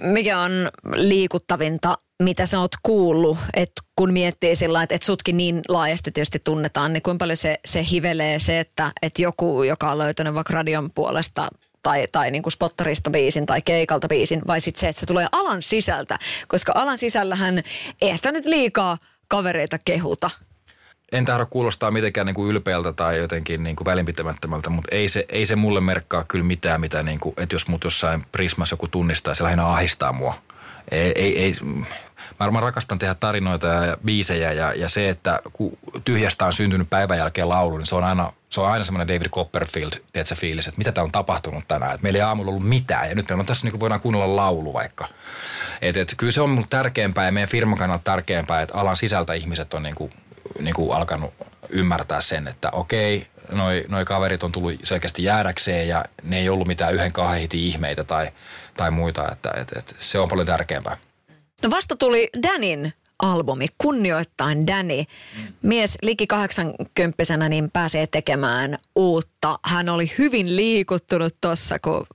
[0.00, 5.62] Mikä on liikuttavinta mitä sä oot kuullut, että kun miettii sillä että, että sutkin niin
[5.68, 9.98] laajasti tietysti tunnetaan, niin kuinka paljon se, se hivelee se, että, että joku, joka on
[9.98, 11.48] löytänyt vaikka radion puolesta
[11.82, 15.26] tai, tai niin kuin spottarista biisin tai keikalta biisin, vai sitten se, että se tulee
[15.32, 17.62] alan sisältä, koska alan sisällähän
[18.00, 20.30] ei sitä nyt liikaa kavereita kehuta.
[21.12, 25.26] En tahdo kuulostaa mitenkään niin kuin ylpeältä tai jotenkin niin kuin välinpitämättömältä, mutta ei se,
[25.28, 28.88] ei se mulle merkkaa kyllä mitään, mitä niin kuin, että jos mut jossain Prismassa joku
[28.88, 30.34] tunnistaa, se lähinnä ahistaa mua.
[30.90, 31.52] Ei, ei, ei,
[32.40, 36.90] mä, mä rakastan tehdä tarinoita ja biisejä ja, ja se, että kun tyhjästä on syntynyt
[36.90, 40.68] päivän jälkeen laulu, niin se on aina, se on aina semmoinen David Copperfield, tiedätkö, fiilis,
[40.68, 41.94] että mitä täällä on tapahtunut tänään.
[41.94, 44.36] Että meillä ei aamulla ollut mitään ja nyt meillä on tässä niin kuin voidaan kuunnella
[44.36, 45.04] laulu vaikka.
[45.82, 49.34] Et, et, kyllä se on mulle tärkeämpää ja meidän firman kannalta tärkeämpää, että alan sisältä
[49.34, 50.12] ihmiset on niin kuin,
[50.60, 51.34] niin kuin alkanut
[51.68, 56.66] ymmärtää sen, että okei, noi, noi kaverit on tullut selkeästi jäädäkseen ja ne ei ollut
[56.66, 58.28] mitään yhden kahden ihmeitä tai,
[58.76, 60.96] tai muita, että et, et, se on paljon tärkeämpää.
[61.62, 65.04] No vasta tuli Danin albumi, kunnioittain Danny.
[65.62, 69.58] Mies liki 80 niin pääsee tekemään uutta.
[69.64, 72.06] Hän oli hyvin liikuttunut tuossa, kun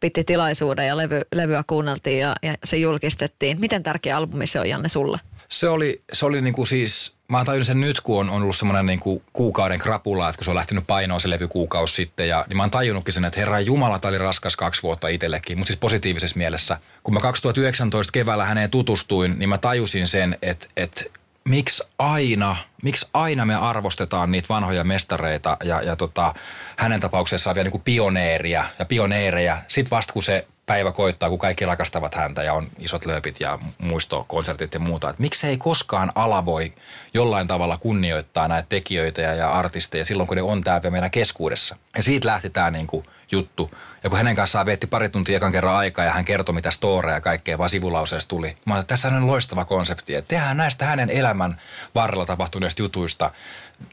[0.00, 3.60] piti tilaisuuden ja levy, levyä kuunneltiin ja, ja se julkistettiin.
[3.60, 5.18] Miten tärkeä albumi se on, Janne, sulle?
[5.48, 8.56] Se oli, se oli niinku siis, mä oon tajunnut sen nyt, kun on, on ollut
[8.56, 12.28] semmoinen niinku kuukauden krapula, että kun se on lähtenyt painoon se levy kuukausi sitten.
[12.28, 15.58] Ja, niin mä oon tajunnutkin sen, että herra Jumala, tämä oli raskas kaksi vuotta itsellekin,
[15.58, 16.78] mutta siis positiivisessa mielessä.
[17.02, 21.04] Kun mä 2019 keväällä häneen tutustuin, niin mä tajusin sen, että, että
[21.48, 26.34] miksi aina, miksi aina me arvostetaan niitä vanhoja mestareita ja, ja tota,
[26.76, 29.58] hänen tapauksessaan vielä niin kuin pioneeria ja pioneereja.
[29.68, 33.58] Sitten vasta kun se päivä koittaa, kun kaikki rakastavat häntä ja on isot lööpit ja
[33.78, 35.10] muistokonsertit ja muuta.
[35.10, 36.72] Että miksi ei koskaan ala voi
[37.14, 41.76] jollain tavalla kunnioittaa näitä tekijöitä ja, ja artisteja silloin, kun ne on täällä meidän keskuudessa.
[41.96, 43.70] Ja siitä lähti tämä niinku juttu.
[44.02, 47.16] Ja kun hänen kanssaan vietti pari tuntia ekan kerran aikaa ja hän kertoi, mitä storeja
[47.16, 48.54] ja kaikkea vaan sivulauseessa tuli.
[48.64, 51.56] Mä että tässä on loistava konsepti, että tehdään näistä hänen elämän
[51.94, 53.30] varrella tapahtuneista jutuista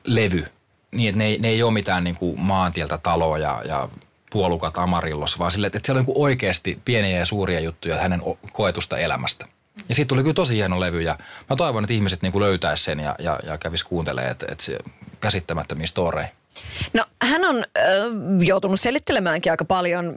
[0.04, 0.46] levy
[0.92, 3.90] niin, että ne, ne ei ole mitään niin kuin maantieltä taloa ja, ja
[4.30, 8.22] puolukat Amarillos, vaan sille, että siellä on oikeasti pieniä ja suuria juttuja hänen
[8.54, 9.46] koetusta elämästä.
[9.90, 11.18] Ja siitä tuli kyllä tosi hieno levy ja
[11.50, 14.78] mä toivon, että ihmiset niin löytäisi sen ja, ja, ja kävis kuuntelemaan, että, että se
[15.22, 16.28] käsittämättömiä storeja.
[16.94, 17.84] No hän on äh,
[18.46, 20.14] joutunut selittelemäänkin aika paljon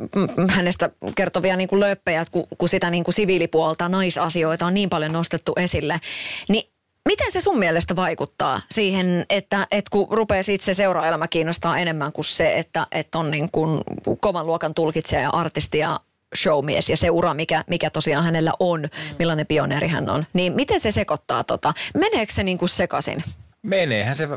[0.49, 5.13] hänestä kertovia niin kuin lööppejä, kun, kun sitä niin kuin siviilipuolta, naisasioita on niin paljon
[5.13, 6.01] nostettu esille.
[6.49, 6.71] Niin
[7.11, 12.13] Miten se sun mielestä vaikuttaa siihen, että, että kun rupeaa siitä se seuraelämä kiinnostaa enemmän
[12.13, 13.81] kuin se, että, että on niin kuin
[14.21, 16.01] kovan luokan tulkitsija ja artisti ja
[16.37, 20.27] showmies ja se ura, mikä, mikä tosiaan hänellä on, millainen pioneeri hän on.
[20.33, 21.75] Niin miten se sekoittaa tota?
[21.95, 23.23] Meneekö se niin kuin sekaisin?
[23.63, 24.29] Meneehän se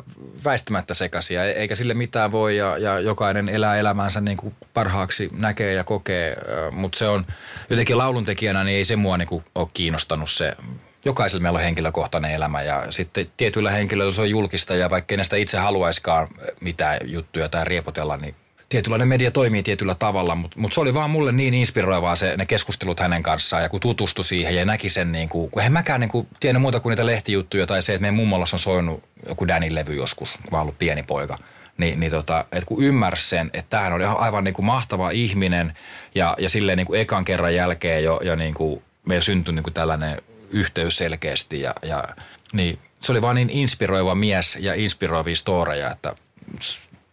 [0.46, 5.30] väistämättä sekaisin, ja eikä sille mitään voi ja, ja jokainen elää elämänsä niin kuin parhaaksi
[5.32, 6.38] näkee ja kokee,
[6.72, 7.26] mutta se on
[7.70, 10.56] jotenkin lauluntekijänä, niin ei se mua niin kuin ole kiinnostanut se.
[11.06, 15.24] Jokaisella meillä on henkilökohtainen elämä ja sitten tietyillä henkilöillä se on julkista ja vaikka ne
[15.24, 16.28] sitä itse haluaiskaan
[16.62, 18.36] mitään juttuja tai riepotella, niin
[18.74, 22.46] tietynlainen media toimii tietyllä tavalla, mutta, mutta se oli vaan mulle niin inspiroivaa se, ne
[22.46, 26.00] keskustelut hänen kanssaan ja kun tutustui siihen ja näki sen, niin kuin, kun en mäkään
[26.00, 29.48] niin kuin, tiennyt muuta kuin niitä lehtijuttuja tai se, että meidän mummolassa on soinut joku
[29.48, 31.38] Danin levy joskus, kun mä ollut pieni poika.
[31.78, 35.78] Niin, niin tota, että kun ymmärsi sen, että tämähän oli aivan niin kuin mahtava ihminen
[36.16, 39.64] ja, ja silleen niin kuin ekan kerran jälkeen jo, jo niin kuin meillä syntyi niin
[39.64, 40.22] kuin tällainen
[40.54, 42.04] yhteys selkeästi ja, ja
[42.54, 46.16] niin se oli vaan niin inspiroiva mies ja inspiroivia storeja, että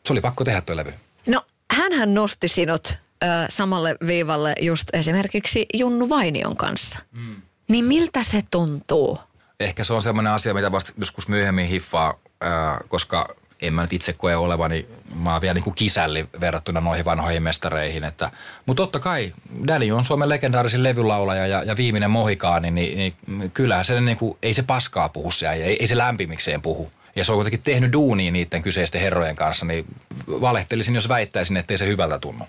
[0.07, 0.93] se oli pakko tehdä tuo levy.
[1.27, 6.99] No, hän nosti sinut ö, samalle viivalle just esimerkiksi Junnu Vainion kanssa.
[7.13, 7.43] Mm.
[7.69, 9.19] Niin miltä se tuntuu?
[9.61, 12.47] Ehkä se on sellainen asia, mitä vasta joskus myöhemmin hiffaa, ö,
[12.89, 17.05] koska en mä nyt itse koe olevani, mä oon vielä niin kuin kisälli verrattuna noihin
[17.05, 18.05] vanhoihin mestareihin.
[18.05, 18.31] Että,
[18.67, 19.33] mutta totta kai
[19.67, 24.39] Danny on Suomen legendaarisin levylaulaja ja, ja viimeinen mohikaani, niin, niin kyllähän se niin kuin,
[24.43, 27.93] ei se paskaa puhu se ei, ei se lämpimikseen puhu ja se on kuitenkin tehnyt
[27.93, 29.85] duunia niiden kyseisten herrojen kanssa, niin
[30.29, 32.45] valehtelisin, jos väittäisin, että ei se hyvältä tunnu.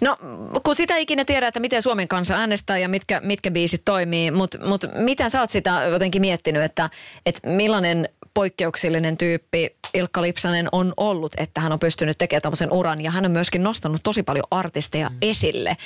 [0.00, 0.16] No,
[0.64, 4.58] kun sitä ikinä tiedä, että miten Suomen kanssa äänestää ja mitkä, mitkä biisit toimii, mutta
[4.66, 6.90] mut miten sä oot sitä jotenkin miettinyt, että,
[7.26, 13.02] että millainen poikkeuksellinen tyyppi Ilkka Lipsanen on ollut, että hän on pystynyt tekemään tämmöisen uran
[13.02, 15.16] ja hän on myöskin nostanut tosi paljon artisteja mm.
[15.22, 15.76] esille.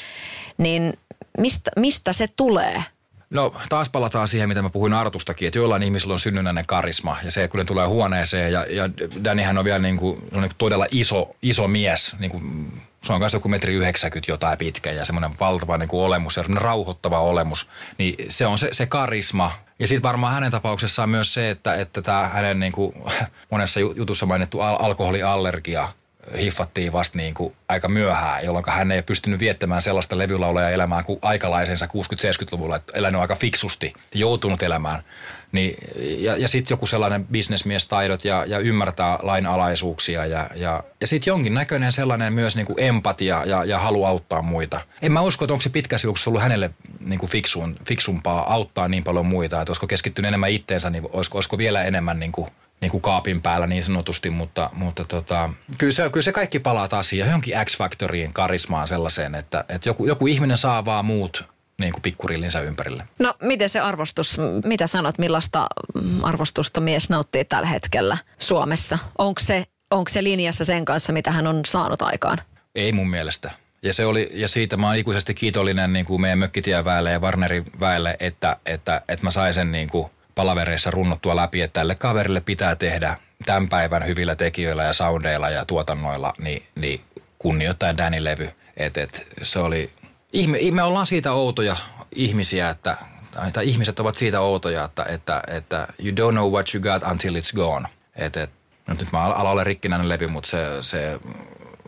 [0.59, 0.92] Niin
[1.38, 2.82] mistä, mistä se tulee?
[3.30, 7.30] No taas palataan siihen, mitä mä puhuin Artustakin, että joillain ihmisillä on synnynnäinen karisma ja
[7.30, 8.90] se, kun ne tulee huoneeseen ja, ja
[9.24, 13.12] Dannyhän on vielä niin kuin, on niin kuin todella iso, iso mies, niin kuin, se
[13.12, 17.20] on kanssa joku metri 90 jotain pitkä ja semmoinen valtava niin kuin olemus ja rauhoittava
[17.20, 19.52] olemus, niin se on se, se karisma.
[19.79, 22.95] Ja sitten varmaan hänen tapauksessaan myös se, että, että tämä hänen niin kuin,
[23.51, 25.89] monessa jutussa mainittu al- alkoholiallergia–
[26.39, 31.19] hiffattiin vasta niin kuin aika myöhään, jolloin hän ei pystynyt viettämään sellaista levylaulaja elämää kuin
[31.23, 35.03] aikalaisensa 60-70-luvulla, että elänyt aika fiksusti, joutunut elämään.
[35.53, 35.77] Niin,
[36.19, 41.93] ja ja sitten joku sellainen bisnesmiestaidot ja, ja ymmärtää lainalaisuuksia ja, ja, ja sitten jonkinnäköinen
[41.93, 44.81] sellainen myös niin kuin empatia ja, ja halu auttaa muita.
[45.03, 45.71] En mä usko, että onko se
[46.05, 50.51] juoksussa ollut hänelle niin kuin fiksuun, fiksumpaa auttaa niin paljon muita, että olisiko keskittynyt enemmän
[50.51, 54.71] itteensä, niin olisiko, olisiko vielä enemmän niin kuin– niin kuin kaapin päällä niin sanotusti, mutta,
[54.73, 59.65] mutta tota, kyllä, se, kyllä se kaikki palaa taas siihen johonkin X-Factoriin, karismaan sellaiseen, että,
[59.69, 61.45] että joku, joku ihminen saa vaan muut
[61.79, 63.05] niin kuin pikkurillinsä ympärille.
[63.19, 65.67] No miten se arvostus, mitä sanot, millaista
[66.23, 68.99] arvostusta mies nauttii tällä hetkellä Suomessa?
[69.19, 72.39] Onko se, onko se linjassa sen kanssa, mitä hän on saanut aikaan?
[72.75, 73.51] Ei mun mielestä.
[73.83, 77.21] Ja, se oli, ja siitä mä oon ikuisesti kiitollinen niin kuin meidän mökkitien väelle ja
[77.21, 81.94] Warnerin väelle, että, että, että mä sain sen niin kuin palavereissa runnottua läpi, että tälle
[81.94, 87.01] kaverille pitää tehdä tämän päivän hyvillä tekijöillä ja soundeilla ja tuotannoilla, niin, niin
[87.38, 88.51] kunnioittain Danny levy.
[88.77, 89.90] Et, et, se oli,
[90.33, 91.77] ihme, me ollaan siitä outoja
[92.14, 92.96] ihmisiä, että,
[93.53, 97.35] tai ihmiset ovat siitä outoja, että, että, että you don't know what you got until
[97.35, 97.88] it's gone.
[98.16, 98.51] Et, et,
[98.87, 101.20] no nyt mä alan olla rikkinäinen levy, mutta se, se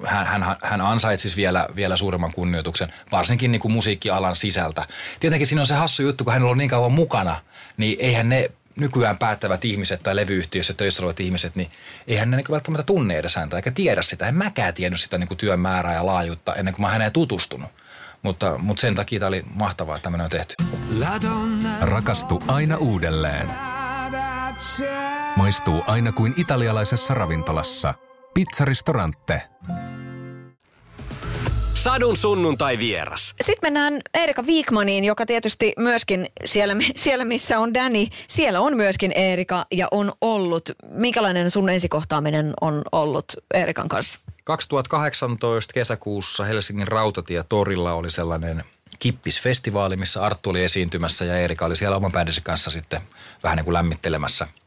[0.04, 4.87] hän, hän, hän ansaitsisi vielä, vielä suuremman kunnioituksen, varsinkin niin kuin musiikkialan sisältä.
[5.20, 7.40] Tietenkin siinä on se hassu juttu, kun hän on ollut niin kauan mukana,
[7.76, 11.70] niin eihän ne nykyään päättävät ihmiset tai levyyhtiöissä töissä olevat ihmiset, niin
[12.06, 14.28] eihän ne niin välttämättä tunne edes häntä eikä tiedä sitä.
[14.28, 17.70] En mäkään tiennyt sitä niin kuin työn määrää ja laajuutta ennen kuin mä häneen tutustunut.
[18.22, 20.54] Mutta, mutta sen takia tämä oli mahtavaa, että tämmöinen on tehty.
[21.80, 23.50] Rakastu aina uudelleen.
[25.37, 27.94] Maistuu aina kuin italialaisessa ravintolassa.
[28.38, 29.42] Pizzaristorante.
[31.74, 33.35] Sadun sunnuntai vieras.
[33.40, 39.12] Sitten mennään Erika Viikmaniin, joka tietysti myöskin siellä, siellä, missä on Danny, siellä on myöskin
[39.12, 40.70] Erika ja on ollut.
[40.90, 43.24] Minkälainen sun ensikohtaaminen on ollut
[43.55, 44.18] Erikan kanssa?
[44.44, 48.64] 2018 kesäkuussa Helsingin Rautatie-torilla oli sellainen
[48.98, 53.01] kippisfestivaali, missä Arttu oli esiintymässä ja Erika oli siellä oman bändinsä kanssa sitten
[53.42, 54.46] vähän niin kuin lämmittelemässä–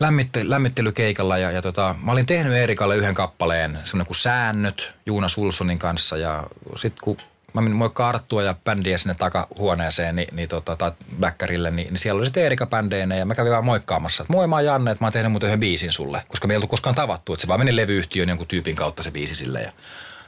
[0.00, 5.28] lämmitte, lämmittelykeikalla ja, ja tota, mä olin tehnyt Erikalle yhden kappaleen, semmoinen kuin Säännöt Juuna
[5.28, 7.16] Sulsonin kanssa ja sitten kun
[7.54, 11.98] mä menin moikka Arttua ja bändiä sinne takahuoneeseen niin, niin tota, tai bäkkärille, niin, niin
[11.98, 14.90] siellä oli sitten Erika bändeinä ja mä kävin vaan moikkaamassa, että moi mä oon Janne,
[14.90, 17.40] että mä oon tehnyt muuten yhden biisin sulle, koska me ei oltu koskaan tavattu, että
[17.40, 19.72] se vaan meni levyyhtiön jonkun tyypin kautta se biisi sille ja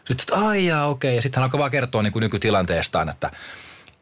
[0.09, 1.17] sitten, että ai jaa, okei.
[1.17, 3.31] Ja sitten hän alkoi vaan kertoa niin kuin nykytilanteestaan, että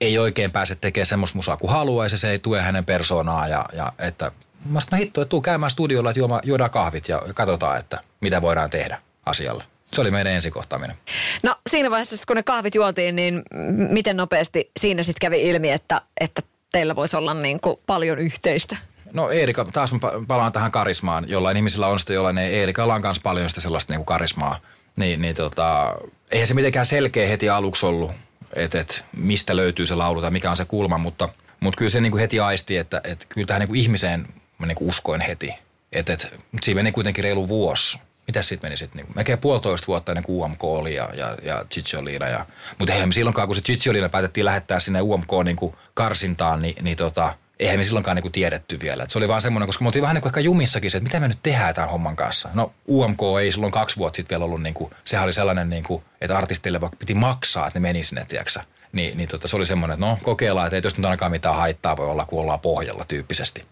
[0.00, 3.92] ei oikein pääse tekemään semmoista musaa kuin haluaisi, se ei tue hänen persoonaa ja, ja
[3.98, 4.32] että
[4.68, 8.00] Mä sanoin, no hitto, että tuu käymään studiolla, että juoma, juodaan kahvit ja katsotaan, että
[8.20, 9.64] mitä voidaan tehdä asialle.
[9.92, 10.96] Se oli meidän ensikohtaaminen.
[11.42, 13.42] No siinä vaiheessa, kun ne kahvit juotiin, niin
[13.90, 18.76] miten nopeasti siinä sitten kävi ilmi, että, että teillä voisi olla niin kuin paljon yhteistä?
[19.12, 21.24] No Eerika, taas mä pa- palaan tähän karismaan.
[21.28, 22.54] Jollain ihmisillä on sitä, jollain ei.
[22.54, 24.60] Eerikalla on myös paljon sitä sellaista niin kuin karismaa.
[24.96, 25.94] Niin, niin tota,
[26.30, 28.10] eihän se mitenkään selkeä heti aluksi ollut,
[28.52, 31.28] että et, mistä löytyy se laulu tai mikä on se kulma, mutta,
[31.60, 34.26] mutta kyllä se niin kuin heti aisti, että et, kyllä tähän niin kuin ihmiseen
[34.58, 35.54] mä niin kuin uskoin heti.
[35.92, 37.98] Että et, siinä meni kuitenkin reilu vuosi.
[38.26, 39.02] Mitäs sitten meni sitten?
[39.02, 42.28] Niin melkein puolitoista vuotta ennen kuin UMK oli ja, ja, ja Cicciolina.
[42.28, 42.46] Ja,
[42.78, 46.84] mutta eihän me silloinkaan, kun se Cicciolina päätettiin lähettää sinne UMK niin kuin karsintaan, niin,
[46.84, 49.02] niin tota, eihän me silloinkaan niin tiedetty vielä.
[49.02, 51.08] Et se oli vaan semmoinen, koska me oltiin vähän niin kuin ehkä jumissakin se, että
[51.08, 52.48] mitä me nyt tehdään tämän homman kanssa.
[52.54, 55.84] No UMK ei silloin kaksi vuotta sitten vielä ollut, niin kuin, sehän oli sellainen, niin
[55.84, 58.60] kuin, että artistille vaikka piti maksaa, että ne meni sinne, tiedätkö
[58.92, 61.56] Niin, niin tota, se oli semmoinen, että no kokeillaan, että ei jos nyt ainakaan mitään
[61.56, 63.64] haittaa voi olla, kun ollaan pohjalla tyyppisesti.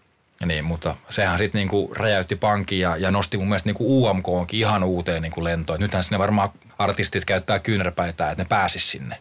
[0.45, 4.59] Niin, mutta sehän sitten niinku räjäytti pankin ja, ja nosti mun mielestä niinku UMK onkin
[4.59, 5.79] ihan uuteen niinku lentoon.
[5.79, 9.17] Nythän sinne varmaan artistit käyttää kyynärpäitä, että ne pääsis sinne.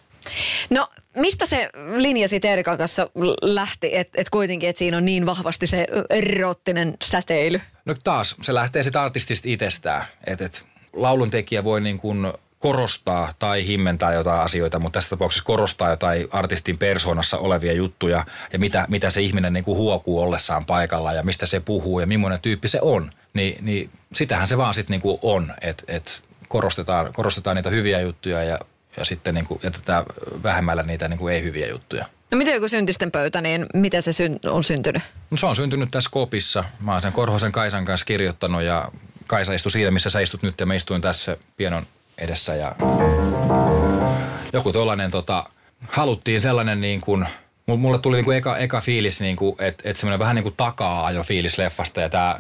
[0.71, 3.11] No mistä se linja siitä Erikan kanssa
[3.43, 7.61] lähti, että et kuitenkin, että siinä on niin vahvasti se erottinen säteily?
[7.85, 10.05] No taas, se lähtee sitä artistista itsestään.
[10.27, 12.33] Että et, lauluntekijä voi niin kuin
[12.65, 18.59] korostaa tai himmentää jotain asioita, mutta tässä tapauksessa korostaa jotain artistin persoonassa olevia juttuja ja
[18.59, 22.41] mitä, mitä se ihminen niin kuin huokuu ollessaan paikalla ja mistä se puhuu ja millainen
[22.41, 23.11] tyyppi se on.
[23.35, 28.43] Ni, niin sitähän se vaan sitten niin on, että et korostetaan, korostetaan niitä hyviä juttuja
[28.43, 28.59] ja,
[28.97, 30.05] ja sitten niin kuin jätetään
[30.43, 32.07] vähemmällä niitä niin kuin ei-hyviä juttuja.
[32.31, 35.03] No miten joku syntisten pöytä, niin miten se syn- on syntynyt?
[35.31, 36.65] No se on syntynyt tässä kopissa.
[36.81, 38.93] Mä oon sen Korhosen Kaisan kanssa kirjoittanut ja
[39.27, 41.87] Kaisa istui siinä, missä sä istut nyt ja mä istuin tässä pienon
[42.19, 42.77] edessä ja
[44.53, 45.45] joku tollanen tota,
[45.89, 47.27] haluttiin sellainen niin kuin,
[47.67, 50.55] mulle tuli niin kuin eka, eka fiilis, niin kuin, että, että semmoinen vähän niin kuin
[50.57, 52.37] takaa ajo fiilis leffasta ja tämä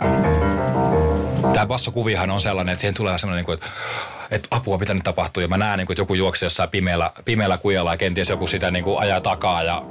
[1.54, 3.66] tämä bassokuvihan on sellainen, että siihen tulee sellainen, niin kuin, että,
[4.30, 5.40] että apua mitä nyt tapahtuu.
[5.40, 8.70] Ja mä näen, kuin, että joku juoksee jossain pimeällä, pimeällä kujalla ja kenties joku sitä
[8.70, 9.82] niin kuin, ajaa takaa ja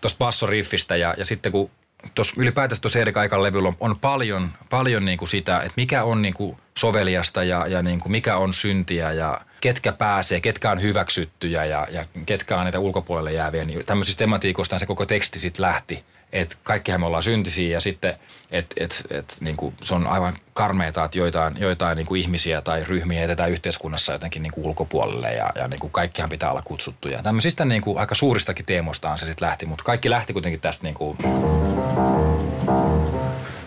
[0.00, 0.96] tuosta bassoriffistä.
[0.96, 1.70] Ja, ja sitten kun
[2.14, 6.04] tuossa ylipäätänsä tuossa Erik Aikan levyllä on, on paljon, paljon niin kuin sitä, että mikä
[6.04, 10.70] on niin kuin soveliasta ja, ja niin kuin mikä on syntiä ja ketkä pääsee, ketkä
[10.70, 13.64] on hyväksyttyjä ja, ja ketkä on niitä ulkopuolelle jääviä.
[13.64, 16.04] Niin tämmöisistä tematiikoista se koko teksti sitten lähti.
[16.32, 18.16] Että kaikkihan me ollaan syntisiä ja sitten,
[18.50, 22.62] että et, et, niin kuin se on aivan karmeita, että joitain, joitain niin kuin ihmisiä
[22.62, 26.62] tai ryhmiä jätetään yhteiskunnassa jotenkin niin kuin ulkopuolelle ja, ja niin kuin kaikkihan pitää olla
[26.62, 27.22] kutsuttuja.
[27.22, 30.94] Tämmöisistä niin kuin aika suuristakin teemoistaan se sitten lähti, mutta kaikki lähti kuitenkin tästä niin
[30.94, 31.18] kuin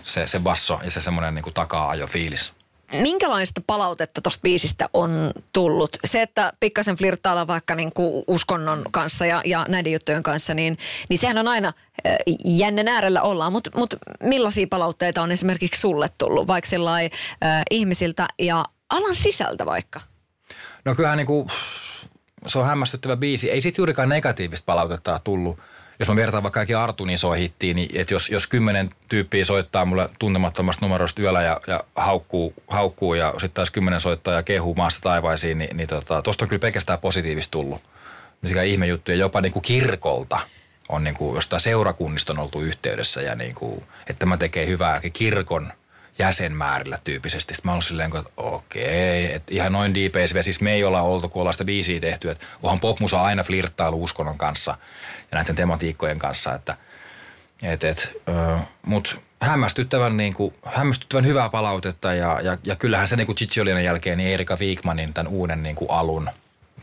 [0.02, 2.59] se, se basso ja se semmoinen niin takaa-ajo fiilis.
[2.92, 5.96] Minkälaista palautetta tuosta biisistä on tullut?
[6.04, 10.78] Se, että pikkasen flirttailla vaikka niin kuin uskonnon kanssa ja, ja näiden juttujen kanssa, niin,
[11.08, 11.72] niin sehän on aina
[12.06, 13.52] äh, jännen äärellä ollaan.
[13.52, 17.10] Mutta mut millaisia palautteita on esimerkiksi sulle tullut, vaikka sellai,
[17.44, 20.00] äh, ihmisiltä ja alan sisältä vaikka?
[20.84, 21.48] No kyllähän niin kuin,
[22.46, 23.50] se on hämmästyttävä biisi.
[23.50, 25.58] Ei siitä juurikaan negatiivista palautetta tullut
[26.00, 29.84] jos mä vertaan vaikka kaikki Artun isoa hittiin, niin että jos, jos kymmenen tyyppiä soittaa
[29.84, 34.74] mulle tuntemattomasta numerosta yöllä ja, ja haukkuu, haukkuu ja sitten taas kymmenen soittaa ja kehuu
[34.74, 37.82] maasta taivaisiin, niin, niin tota, tosta on kyllä pelkästään positiivista tullut.
[38.42, 40.40] Mikä ihme juttu, ja jopa niin kuin kirkolta
[40.88, 45.00] on niin kuin jostain seurakunnista on oltu yhteydessä ja niin kuin, että mä tekee hyvää
[45.12, 45.72] kirkon–
[46.20, 47.54] jäsenmäärillä tyyppisesti.
[47.54, 51.28] Sitten mä olin silleen, että okei, että ihan noin deep siis me ei olla oltu,
[51.28, 54.76] kun ollaan sitä biisiä tehty, että onhan popmusa aina flirttailu uskonnon kanssa
[55.32, 56.76] ja näiden tematiikkojen kanssa, että
[57.62, 58.12] et, et,
[58.82, 64.18] mutta hämmästyttävän, niin kuin, hämmästyttävän hyvää palautetta ja, ja, ja kyllähän se niin kuin jälkeen
[64.18, 66.30] niin Erika Wigmanin tämän uuden niin kuin alun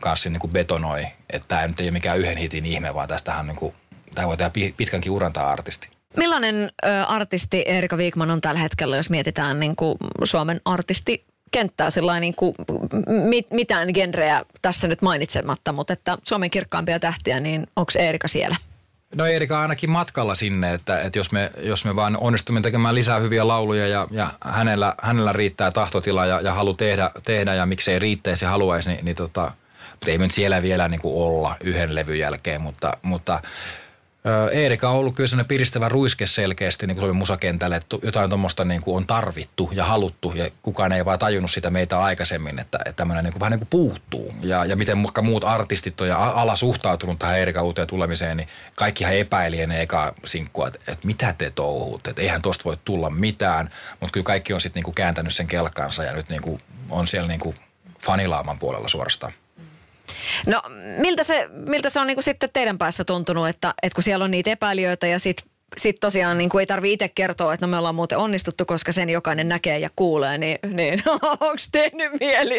[0.00, 3.46] kanssa niin kuin betonoi, että tämä nyt ei ole mikään yhden hitin ihme, vaan tästähän
[3.46, 3.74] niin kuin,
[4.14, 5.97] tämä voi tehdä pitkänkin uran tämä artisti.
[6.16, 11.90] Millainen ö, artisti Erika Viikman on tällä hetkellä, jos mietitään niin kuin Suomen artisti kenttää
[11.90, 12.54] sellainen niin kuin,
[13.06, 18.56] mit, mitään genreä tässä nyt mainitsematta, mutta että Suomen kirkkaampia tähtiä, niin onko Erika siellä?
[19.16, 22.94] No Erika on ainakin matkalla sinne, että, että jos, me, jos me vaan onnistumme tekemään
[22.94, 27.66] lisää hyviä lauluja ja, ja hänellä, hänellä riittää tahtotila ja, ja halu tehdä, tehdä ja
[27.66, 29.52] miksei riittäisi haluaisi, niin, niin tota,
[30.06, 33.40] ei nyt siellä vielä niin kuin olla yhden levyn jälkeen, mutta, mutta
[34.52, 38.64] Eerika on ollut kyllä sellainen piristävä ruiske selkeästi niin kuin Suomen musakentälle, että jotain tuommoista
[38.64, 42.78] niin kuin on tarvittu ja haluttu ja kukaan ei vaan tajunnut sitä meitä aikaisemmin, että,
[42.78, 44.34] että tämmöinen niin kuin, vähän niin kuin puuttuu.
[44.42, 49.14] Ja, ja miten muut artistit on ja ala suhtautunut tähän Eerika uuteen tulemiseen, niin kaikkihan
[49.14, 53.70] epäili ennen eka sinkkua, että, että mitä te touhuutte, että eihän tuosta voi tulla mitään,
[54.00, 57.28] mutta kyllä kaikki on sitten niin kääntänyt sen kelkkansa ja nyt niin kuin on siellä
[57.28, 57.56] niin kuin
[58.00, 59.32] fanilaaman puolella suorastaan.
[60.46, 60.62] No
[60.98, 64.24] miltä se, miltä se on niin kuin sitten teidän päässä tuntunut, että, että kun siellä
[64.24, 67.70] on niitä epäilijöitä ja sitten sit tosiaan niin kuin ei tarvitse itse kertoa, että no
[67.70, 71.02] me ollaan muuten onnistuttu, koska sen jokainen näkee ja kuulee, niin, niin
[71.40, 72.58] onko tehnyt mieli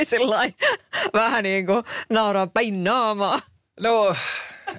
[1.14, 3.42] vähän niin kuin nauraa päin naamaa?
[3.82, 4.16] No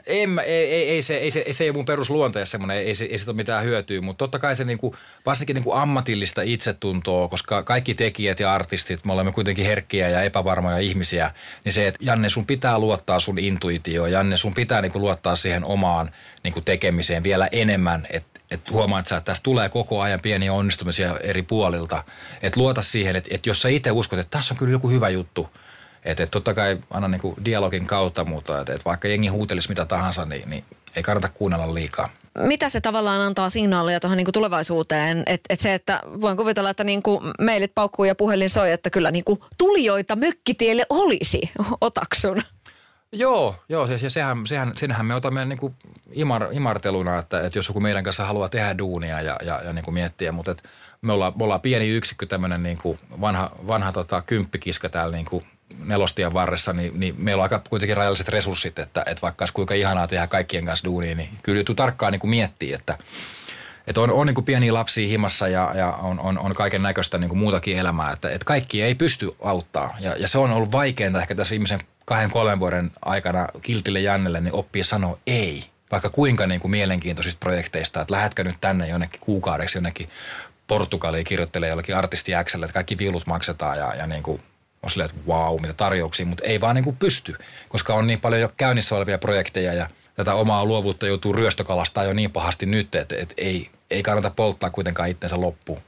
[0.06, 2.94] En, ei, ei, ei, se, ei, se, ei se ei ole mun perusluonteessa semmoinen, ei,
[2.94, 7.28] se, ei se ole mitään hyötyä, mutta totta kai se niinku, varsinkin niinku ammatillista itsetuntoa,
[7.28, 11.30] koska kaikki tekijät ja artistit, me olemme kuitenkin herkkiä ja epävarmoja ihmisiä,
[11.64, 15.64] niin se, että Janne, sun pitää luottaa sun intuitioon, Janne, sun pitää niinku luottaa siihen
[15.64, 16.10] omaan
[16.44, 21.42] niinku tekemiseen vielä enemmän, että et huomaat että tässä tulee koko ajan pieniä onnistumisia eri
[21.42, 22.04] puolilta.
[22.42, 25.08] Että luota siihen, että et jos sä itse uskot, että tässä on kyllä joku hyvä
[25.08, 25.50] juttu,
[26.04, 29.84] että et totta kai aina niinku dialogin kautta, mutta että et vaikka jengi huutelisi mitä
[29.84, 30.64] tahansa, niin, niin
[30.96, 32.08] ei kannata kuunnella liikaa.
[32.38, 35.22] Mitä se tavallaan antaa signaalia tuohon niinku tulevaisuuteen?
[35.26, 39.10] Että et se, että voin kuvitella, että niinku mailit paukkuu ja puhelin soi, että kyllä
[39.10, 41.40] niinku tulijoita mökkitielle olisi.
[41.80, 42.42] Otaksun.
[43.12, 45.74] Joo, joo ja sehän, sehän, senhän me otamme niin kuin
[46.12, 49.84] imar, imarteluna, että, että jos joku meidän kanssa haluaa tehdä duunia ja, ja, ja niin
[49.84, 50.62] kuin miettiä, mutta että
[51.02, 55.26] me, ollaan, me ollaan pieni yksikkö, tämmöinen niin kuin vanha, vanha tota, kymppikiska täällä niin
[55.26, 55.44] kuin
[55.78, 59.74] nelostien varressa, niin, niin meillä on aika kuitenkin rajalliset resurssit, että, että vaikka olisi kuinka
[59.74, 62.98] ihanaa tehdä kaikkien kanssa duunia, niin kyllä joutuu tarkkaan niin miettiä, että,
[63.86, 67.18] että on, on niin kuin pieniä lapsia himassa ja, ja on, on, on kaiken näköistä
[67.18, 69.96] niin muutakin elämää, että, että kaikki ei pysty auttaa.
[70.00, 74.40] Ja, ja se on ollut vaikeinta ehkä tässä viimeisen kahden, kolmen vuoden aikana kiltille Jannelle
[74.40, 75.64] niin oppii sanoa ei.
[75.90, 80.08] Vaikka kuinka niin kuin mielenkiintoisista projekteista, että lähetkö nyt tänne jonnekin kuukaudeksi jonnekin
[80.66, 84.42] Portugaliin kirjoittelee jollakin artisti Xlle, että kaikki viulut maksetaan ja, ja niin kuin
[84.82, 87.34] on silleen, että wow, mitä tarjouksia, mutta ei vaan niin kuin pysty,
[87.68, 92.12] koska on niin paljon jo käynnissä olevia projekteja ja tätä omaa luovuutta joutuu ryöstökalastaa jo
[92.12, 95.82] niin pahasti nyt, että, että ei, ei kannata polttaa kuitenkaan itsensä loppuun.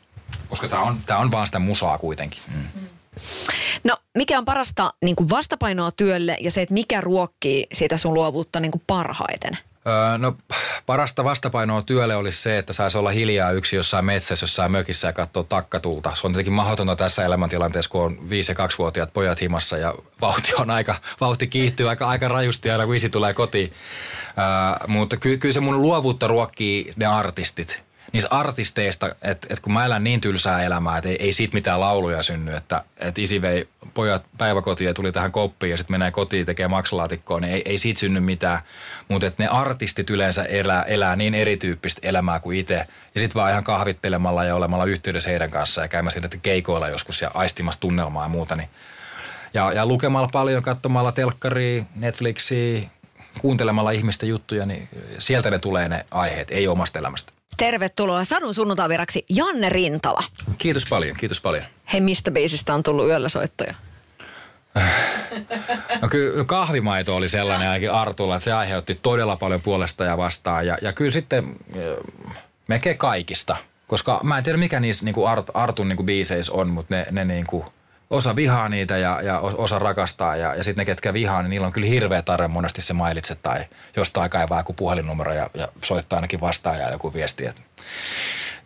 [0.49, 2.41] Koska tämä on, tämä on vaan sitä musaa kuitenkin.
[2.55, 2.63] Mm.
[3.85, 8.15] No mikä on parasta niin kuin vastapainoa työlle ja se, että mikä ruokkii sitä sun
[8.15, 9.59] luovuutta niin kuin parhaiten?
[9.87, 10.37] Öö, no
[10.87, 15.13] parasta vastapainoa työlle olisi se, että saisi olla hiljaa yksi jossain metsässä, jossain mökissä ja
[15.13, 16.15] katsoa takkatulta.
[16.15, 20.53] Se on tietenkin mahdotonta tässä elämäntilanteessa, kun on 5- ja 2-vuotiaat pojat himassa ja vauhti
[20.59, 23.73] on aika, vauhti kiihtyy aika, aika rajusti aina kun isi tulee kotiin.
[24.39, 29.73] Öö, mutta ky, kyllä se mun luovuutta ruokkii ne artistit niistä artisteista, että, että kun
[29.73, 33.43] mä elän niin tylsää elämää, että ei, ei siitä mitään lauluja synny, että, että isi
[33.43, 37.63] vei pojat päiväkotiin ja tuli tähän koppiin ja sitten menee kotiin tekee maksalaatikkoon, niin ei,
[37.65, 38.61] ei siitä synny mitään.
[39.09, 42.75] Mutta ne artistit yleensä elää, elää niin erityyppistä elämää kuin itse.
[43.15, 47.23] Ja sitten vaan ihan kahvittelemalla ja olemalla yhteydessä heidän kanssaan ja käymässä sitten keikoilla joskus
[47.23, 48.57] ja aistimassa tunnelmaa ja muuta.
[48.57, 48.69] Niin.
[49.55, 52.83] Ja, ja lukemalla paljon, katsomalla telkkaria, Netflixiä,
[53.39, 57.33] kuuntelemalla ihmisten juttuja, niin sieltä ne tulee ne aiheet, ei omasta elämästä.
[57.57, 60.25] Tervetuloa Sadun sunnuntaiviraksi Janne Rintala.
[60.59, 61.65] Kiitos paljon, kiitos paljon.
[61.93, 63.75] Hei, mistä biisistä on tullut yöllä soittoja?
[66.03, 70.67] No kyllä kahvimaito oli sellainen ainakin Artulla, että se aiheutti todella paljon puolesta ja vastaan.
[70.67, 71.57] Ja, ja kyllä sitten
[72.69, 76.53] melkein kaikista, koska mä en tiedä mikä niissä niin kuin Art, Artun niin kuin biiseissä
[76.53, 77.65] on, mutta ne, ne niin kuin–
[78.13, 81.67] osa vihaa niitä ja, ja osa rakastaa ja, ja sitten ne, ketkä vihaa, niin niillä
[81.67, 83.65] on kyllä hirveä tarve monesti se mailitse tai
[83.97, 87.47] jostain kaivaa joku puhelinnumero ja, ja soittaa ainakin vastaan ja joku viesti.
[87.47, 87.63] Et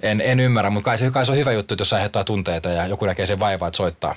[0.00, 2.86] en, en ymmärrä, mutta kai se, kai se on hyvä juttu, jos aiheuttaa tunteita ja
[2.86, 4.14] joku näkee sen vaivaa, että soittaa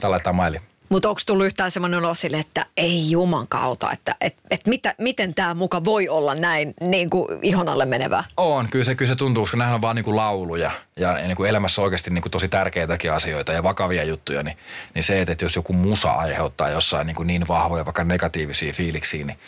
[0.00, 0.60] tai laittaa maili.
[0.92, 4.94] Mutta onko tullut yhtään semmoinen olo sille, että ei juman kautta, että et, et mitä,
[4.98, 8.24] miten tämä muka voi olla näin niin kuin ihon alle menevää?
[8.36, 11.36] On, kyllä se, kyllä se tuntuu, koska nämä on vaan niin kuin lauluja ja, niin
[11.36, 14.56] kuin elämässä oikeasti niin kuin tosi tärkeitäkin asioita ja vakavia juttuja, niin,
[14.94, 19.24] niin se, että jos joku musa aiheuttaa jossain niin, kuin niin vahvoja vaikka negatiivisia fiiliksiä,
[19.24, 19.38] niin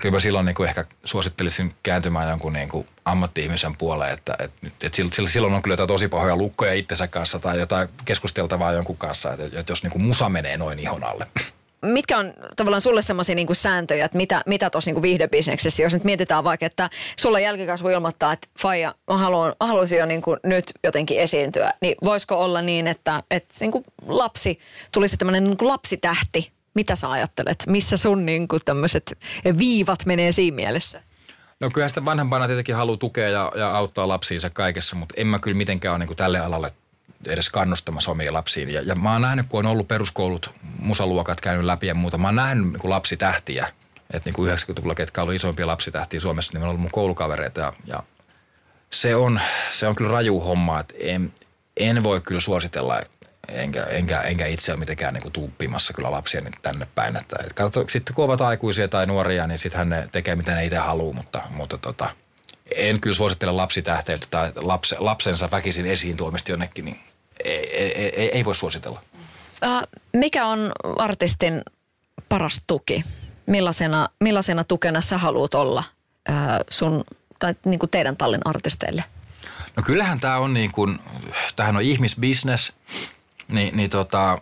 [0.00, 4.68] kyllä mä silloin niin kuin ehkä suosittelisin kääntymään jonkun niin kuin ammatti-ihmisen puoleen, että, että,
[4.80, 9.32] että silloin on kyllä jotain tosi pahoja lukkoja itsensä kanssa tai jotain keskusteltavaa jonkun kanssa,
[9.32, 11.26] että, että jos niin kuin musa menee noin ihon alle.
[11.82, 16.04] Mitkä on tavallaan sulle semmoisia niin sääntöjä, että mitä, mitä tuossa niin viihdebisneksessä, jos nyt
[16.04, 20.64] mietitään vaikka, että sulla jälkikasvu ilmoittaa, että Faija, mä, haluan, haluaisin jo niin kuin nyt
[20.84, 24.58] jotenkin esiintyä, niin voisiko olla niin, että, että niin kuin lapsi
[24.92, 27.64] tulisi tämmöinen niin kuin lapsitähti mitä sä ajattelet?
[27.66, 29.18] Missä sun niin tämmöiset
[29.58, 31.02] viivat menee siinä mielessä?
[31.60, 35.38] No kyllä sitä vanhempana tietenkin haluaa tukea ja, ja auttaa lapsiinsa kaikessa, mutta en mä
[35.38, 36.72] kyllä mitenkään ole niin tälle alalle
[37.26, 38.70] edes kannustamassa omia lapsiin.
[38.70, 42.28] Ja, ja mä oon nähnyt, kun on ollut peruskoulut, musaluokat käynyt läpi ja muuta, mä
[42.28, 43.68] oon nähnyt niin lapsitähtiä.
[44.12, 48.02] Että niin 90-luvulla, ketkä ollut isompia lapsitähtiä Suomessa, niin on ollut mun koulukavereita ja, ja
[48.90, 51.32] se, on, se on kyllä raju homma, että en,
[51.76, 53.00] en voi kyllä suositella,
[53.50, 57.16] enkä, enkä, enkä itse ole mitenkään niin tuuppimassa kyllä lapsia niin tänne päin.
[57.16, 60.64] Että, et katso, sitten kun ovat aikuisia tai nuoria, niin sittenhän ne tekee mitä ne
[60.64, 62.08] itse haluaa, mutta, mutta tota,
[62.74, 67.00] en kyllä suosittele lapsitähteyttä tai lapse, lapsensa väkisin esiin tuomista jonnekin, niin
[67.44, 69.02] ei, ei, ei, ei voi suositella.
[69.64, 69.82] Äh,
[70.12, 71.62] mikä on artistin
[72.28, 73.04] paras tuki?
[73.46, 75.84] Millaisena, millaisena tukena sä haluat olla
[76.30, 76.36] äh,
[76.70, 77.04] sun
[77.38, 79.04] tai niin kuin teidän tallin artisteille?
[79.76, 80.98] No kyllähän tämä on niin kuin,
[81.56, 82.72] tämähän on ihmisbisnes–
[83.50, 84.38] niin, niin tota,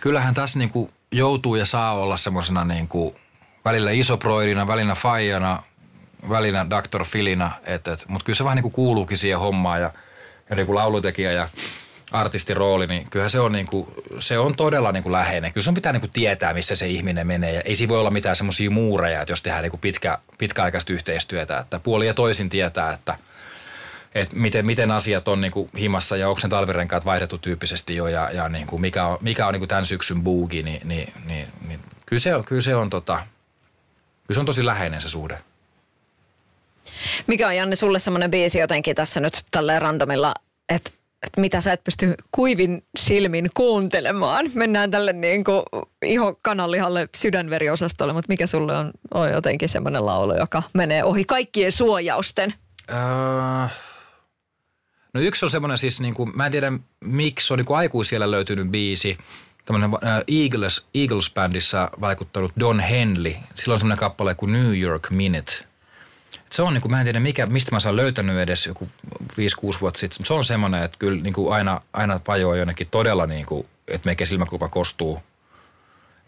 [0.00, 3.16] kyllähän tässä niinku joutuu ja saa olla semmoisena niinku
[3.64, 5.62] välillä isoproidina, välillä faijana,
[6.28, 7.04] välillä Dr.
[7.04, 7.50] Filina,
[8.08, 9.90] mutta kyllä se vähän niin kuin kuuluukin siihen hommaan ja,
[10.50, 11.48] ja niin kuin laulutekijä ja
[12.12, 15.52] artistin rooli, niin kyllähän se on, niin kuin, se on todella niin kuin läheinen.
[15.52, 17.52] Kyllä sun pitää niin kuin tietää, missä se ihminen menee.
[17.52, 20.92] Ja ei siinä voi olla mitään semmoisia muureja, että jos tehdään niin kuin pitkä, pitkäaikaista
[20.92, 23.16] yhteistyötä, että puoli ja toisin tietää, että,
[24.14, 28.08] että miten, miten asiat on niin kuin himassa ja onko ne talvirenkaat vaihdettu tyyppisesti jo
[28.08, 31.12] ja, ja niin kuin mikä on, mikä on niin kuin tämän syksyn buugi, niin, niin,
[31.24, 33.16] niin, niin kyllä se on, kyllä se on, tota,
[34.26, 35.38] kyllä se on tosi läheinen se suhde.
[37.26, 40.34] Mikä on Janne sulle semmoinen biisi jotenkin tässä nyt tälleen randomilla,
[40.68, 40.90] että
[41.22, 44.50] että mitä sä et pysty kuivin silmin kuuntelemaan.
[44.54, 45.62] Mennään tälle niin kuin
[46.02, 51.72] iho kananlihalle sydänveriosastolle, mutta mikä sulle on, on jotenkin semmoinen laulu, joka menee ohi kaikkien
[51.72, 52.54] suojausten?
[52.90, 52.96] Öö,
[55.12, 58.68] no yksi on semmoinen siis, niin kuin, mä en tiedä miksi on niin aikuisiellä löytynyt
[58.68, 59.18] biisi,
[59.64, 63.34] tämmöinen äh, Eagles, Eagles-bändissä vaikuttanut Don Henley.
[63.54, 65.52] Sillä on semmoinen kappale kuin New York Minute–
[66.52, 68.88] se on, niin kuin, mä en tiedä mikä, mistä mä saan löytänyt edes joku
[69.22, 70.26] 5-6 vuotta sitten.
[70.26, 74.08] Se on semmoinen, että kyllä niin kuin aina, aina vajoaa jonnekin todella, niin kuin, että
[74.08, 75.22] meikä silmäkulma kostuu.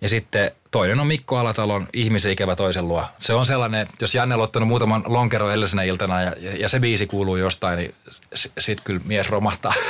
[0.05, 3.07] Ja sitten toinen on Mikko Alatalon ihmisen ikävä toisen luo.
[3.19, 7.07] Se on sellainen, jos Janne on ottanut muutaman lonkero edellisenä iltana ja, ja se biisi
[7.07, 7.95] kuuluu jostain, niin
[8.35, 9.75] sitten kyllä mies romahtaa.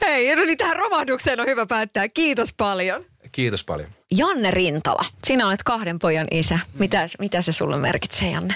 [0.00, 2.08] Hei, no niin tähän romahdukseen on hyvä päättää.
[2.08, 3.04] Kiitos paljon.
[3.32, 3.90] Kiitos paljon.
[4.10, 6.58] Janne Rintala, sinä olet kahden pojan isä.
[6.74, 8.54] Mitä, mitä se sulle merkitsee, Janne?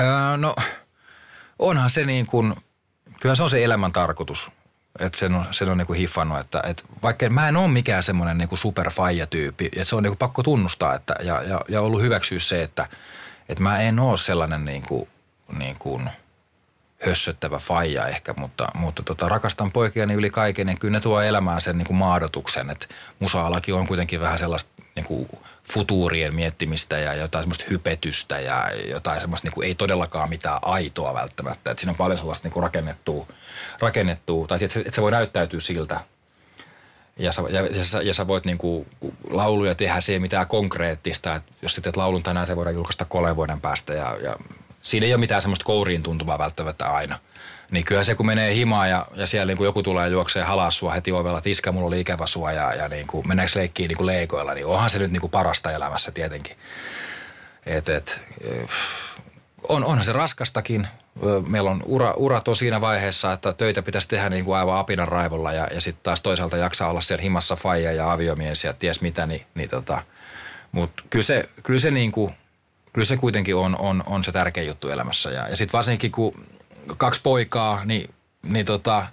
[0.00, 0.56] Öö, no,
[1.58, 2.54] onhan se niin kuin,
[3.20, 4.50] kyllä se on se elämän tarkoitus.
[4.98, 8.02] Että sen on, sen on niin kuin hiffannut, että, että vaikka mä en ole mikään
[8.02, 12.02] semmoinen niin superfaija-tyyppi, että se on niin kuin pakko tunnustaa että, ja, ja, ja ollut
[12.02, 12.88] hyväksyä se, että,
[13.48, 15.08] että mä en ole sellainen niin kuin,
[15.58, 16.10] niin kuin–
[17.06, 21.60] hössöttävä faija ehkä, mutta, mutta tota, rakastan poikiani yli kaiken ja kyllä ne tuo elämään
[21.60, 22.86] sen niin kuin maadotuksen, että
[23.18, 25.28] musa-alakin on kuitenkin vähän sellaista niin kuin
[25.72, 31.14] futuurien miettimistä ja jotain semmoista hypetystä ja jotain semmoista niin kuin ei todellakaan mitään aitoa
[31.14, 31.70] välttämättä.
[31.70, 33.26] Että siinä on paljon sellaista niin kuin rakennettua,
[33.78, 36.00] rakennettua tai että se voi näyttäytyä siltä,
[37.18, 38.86] ja sä, ja, ja, sä, ja sä voit niinku
[39.30, 41.34] lauluja tehdä, se ei mitään konkreettista.
[41.34, 44.36] että jos sä teet laulun tänään, se voidaan julkaista kolmen vuoden päästä ja, ja
[44.82, 47.18] siinä ei ole mitään semmoista kouriin tuntuvaa välttämättä aina.
[47.70, 50.78] Niin kyllä se, kun menee himaan ja, ja siellä niin kuin joku tulee juoksee halas
[50.78, 53.88] sua heti ovella, että iskä, mulla oli ikävä sua ja, ja niin kuin, mennäänkö leikkiin
[53.88, 56.56] niin kuin leikoilla, niin onhan se nyt niin kuin parasta elämässä tietenkin.
[57.66, 58.22] Et, et,
[59.68, 60.88] on, onhan se raskastakin.
[61.46, 65.08] Meillä on ura, urat on siinä vaiheessa, että töitä pitäisi tehdä niin kuin aivan apinan
[65.08, 69.00] raivolla ja, ja sitten taas toisaalta jaksaa olla siellä himassa faija ja aviomies ja ties
[69.00, 70.02] mitä, niin, niin tota,
[70.72, 72.34] mutta kyllä se, kyllä se niin kuin–
[72.96, 75.30] kyllä se kuitenkin on, on, on se tärkeä juttu elämässä.
[75.30, 76.46] Ja, ja sitten varsinkin kun
[76.96, 78.10] kaksi poikaa, niin,
[78.42, 79.06] niin tota,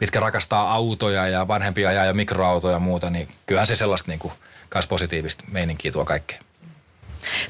[0.00, 4.18] mitkä rakastaa autoja ja vanhempia ajaa ja mikroautoja ja muuta, niin kyllähän se sellaista niin
[4.18, 4.32] kuin,
[4.68, 6.38] kans positiivista meininkiä tuo kaikkea.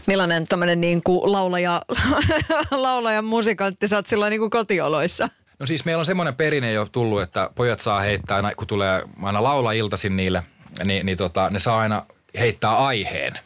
[0.07, 1.83] Millainen tämmöinen niin kuin laulaja,
[2.71, 5.29] laulaja musikantti sä oot silloin niin kuin kotioloissa?
[5.59, 9.03] No siis meillä on semmoinen perinne jo tullut, että pojat saa heittää aina, kun tulee
[9.23, 10.43] aina laula iltaisin niille,
[10.85, 12.07] niin, niin tota, ne saa aina
[12.39, 13.39] heittää aiheen.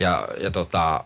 [0.00, 1.04] Ja, ja tota,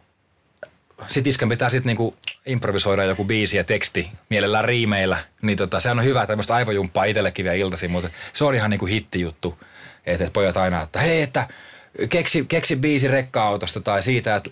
[1.07, 5.99] sit iskän pitää sitten niinku improvisoida joku biisi ja teksti mielellään riimeillä, niin tota, sehän
[5.99, 9.59] on hyvä tämmöistä aivojumppaa itsellekin vielä iltaisin, mutta se on ihan niinku hittijuttu,
[10.07, 11.49] että et pojat aina, että hei, että
[12.09, 14.51] keksi, keksi biisi rekka-autosta tai siitä, että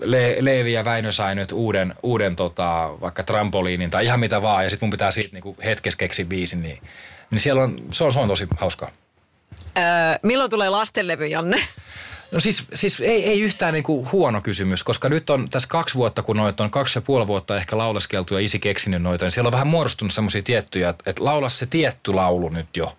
[0.00, 4.64] Le- Leevi ja Väinö sai nyt uuden, uuden tota, vaikka trampoliinin tai ihan mitä vaan,
[4.64, 6.82] ja sitten mun pitää siitä niinku hetkessä keksiä biisin, niin,
[7.30, 8.90] niin siellä on, se on, se on tosi hauskaa.
[9.78, 9.84] Öö,
[10.22, 11.68] milloin tulee lastenlevy, Janne?
[12.32, 16.22] No siis, siis ei, ei yhtään niinku huono kysymys, koska nyt on tässä kaksi vuotta,
[16.22, 19.48] kun noita on kaksi ja puoli vuotta ehkä lauleskeltu ja isi keksinyt noita, niin siellä
[19.48, 22.96] on vähän muodostunut semmoisia tiettyjä, että, että laula se tietty laulu nyt jo.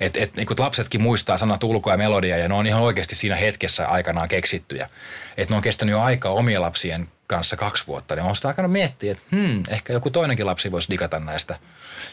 [0.00, 3.36] Että et, niin lapsetkin muistaa sanat ulkoa ja melodia ja ne on ihan oikeasti siinä
[3.36, 4.88] hetkessä aikanaan keksittyjä.
[5.36, 8.68] Että ne on kestänyt jo aikaa omien lapsien kanssa kaksi vuotta, niin on sitä aikana
[8.68, 11.58] miettiä, että hmm, ehkä joku toinenkin lapsi voisi digata näistä.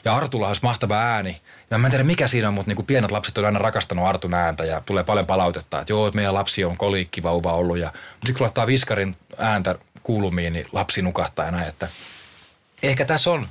[0.06, 1.42] Ja Artulla olisi mahtava ääni.
[1.72, 4.34] Ja mä en tiedä mikä siinä on, mutta niin pienet lapset on aina rakastanut Artun
[4.34, 7.78] ääntä ja tulee paljon palautetta, että joo, että meidän lapsi on koliikkivauva ollut.
[7.78, 11.88] Ja, mutta sitten kun laittaa viskarin ääntä kuulumiin, niin lapsi nukahtaa ja näin, että
[12.84, 13.48] ehkä tässä on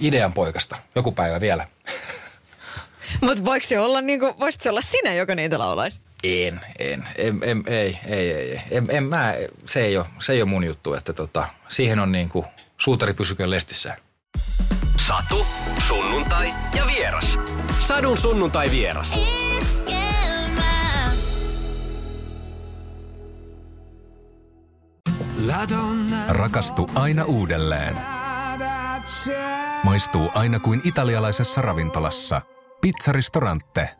[0.00, 1.66] idean poikasta joku päivä vielä.
[3.20, 6.00] Mutta voiko se olla, niin kuin, se olla sinä, joka niitä laulaisi?
[6.24, 9.34] En, en, en, en ei, ei, ei, en, en, mä,
[9.66, 12.46] se ei ole, se ei ole mun juttu, että tota, siihen on niin kuin,
[12.78, 13.96] suutari pysykö lestissään.
[15.12, 15.46] Satu,
[15.78, 17.38] sunnuntai ja vieras.
[17.78, 19.20] Sadun sunnuntai vieras.
[26.28, 27.96] Rakastu aina uudelleen.
[29.84, 32.40] Maistuu aina kuin italialaisessa ravintolassa.
[32.80, 33.90] Pizzaristorante.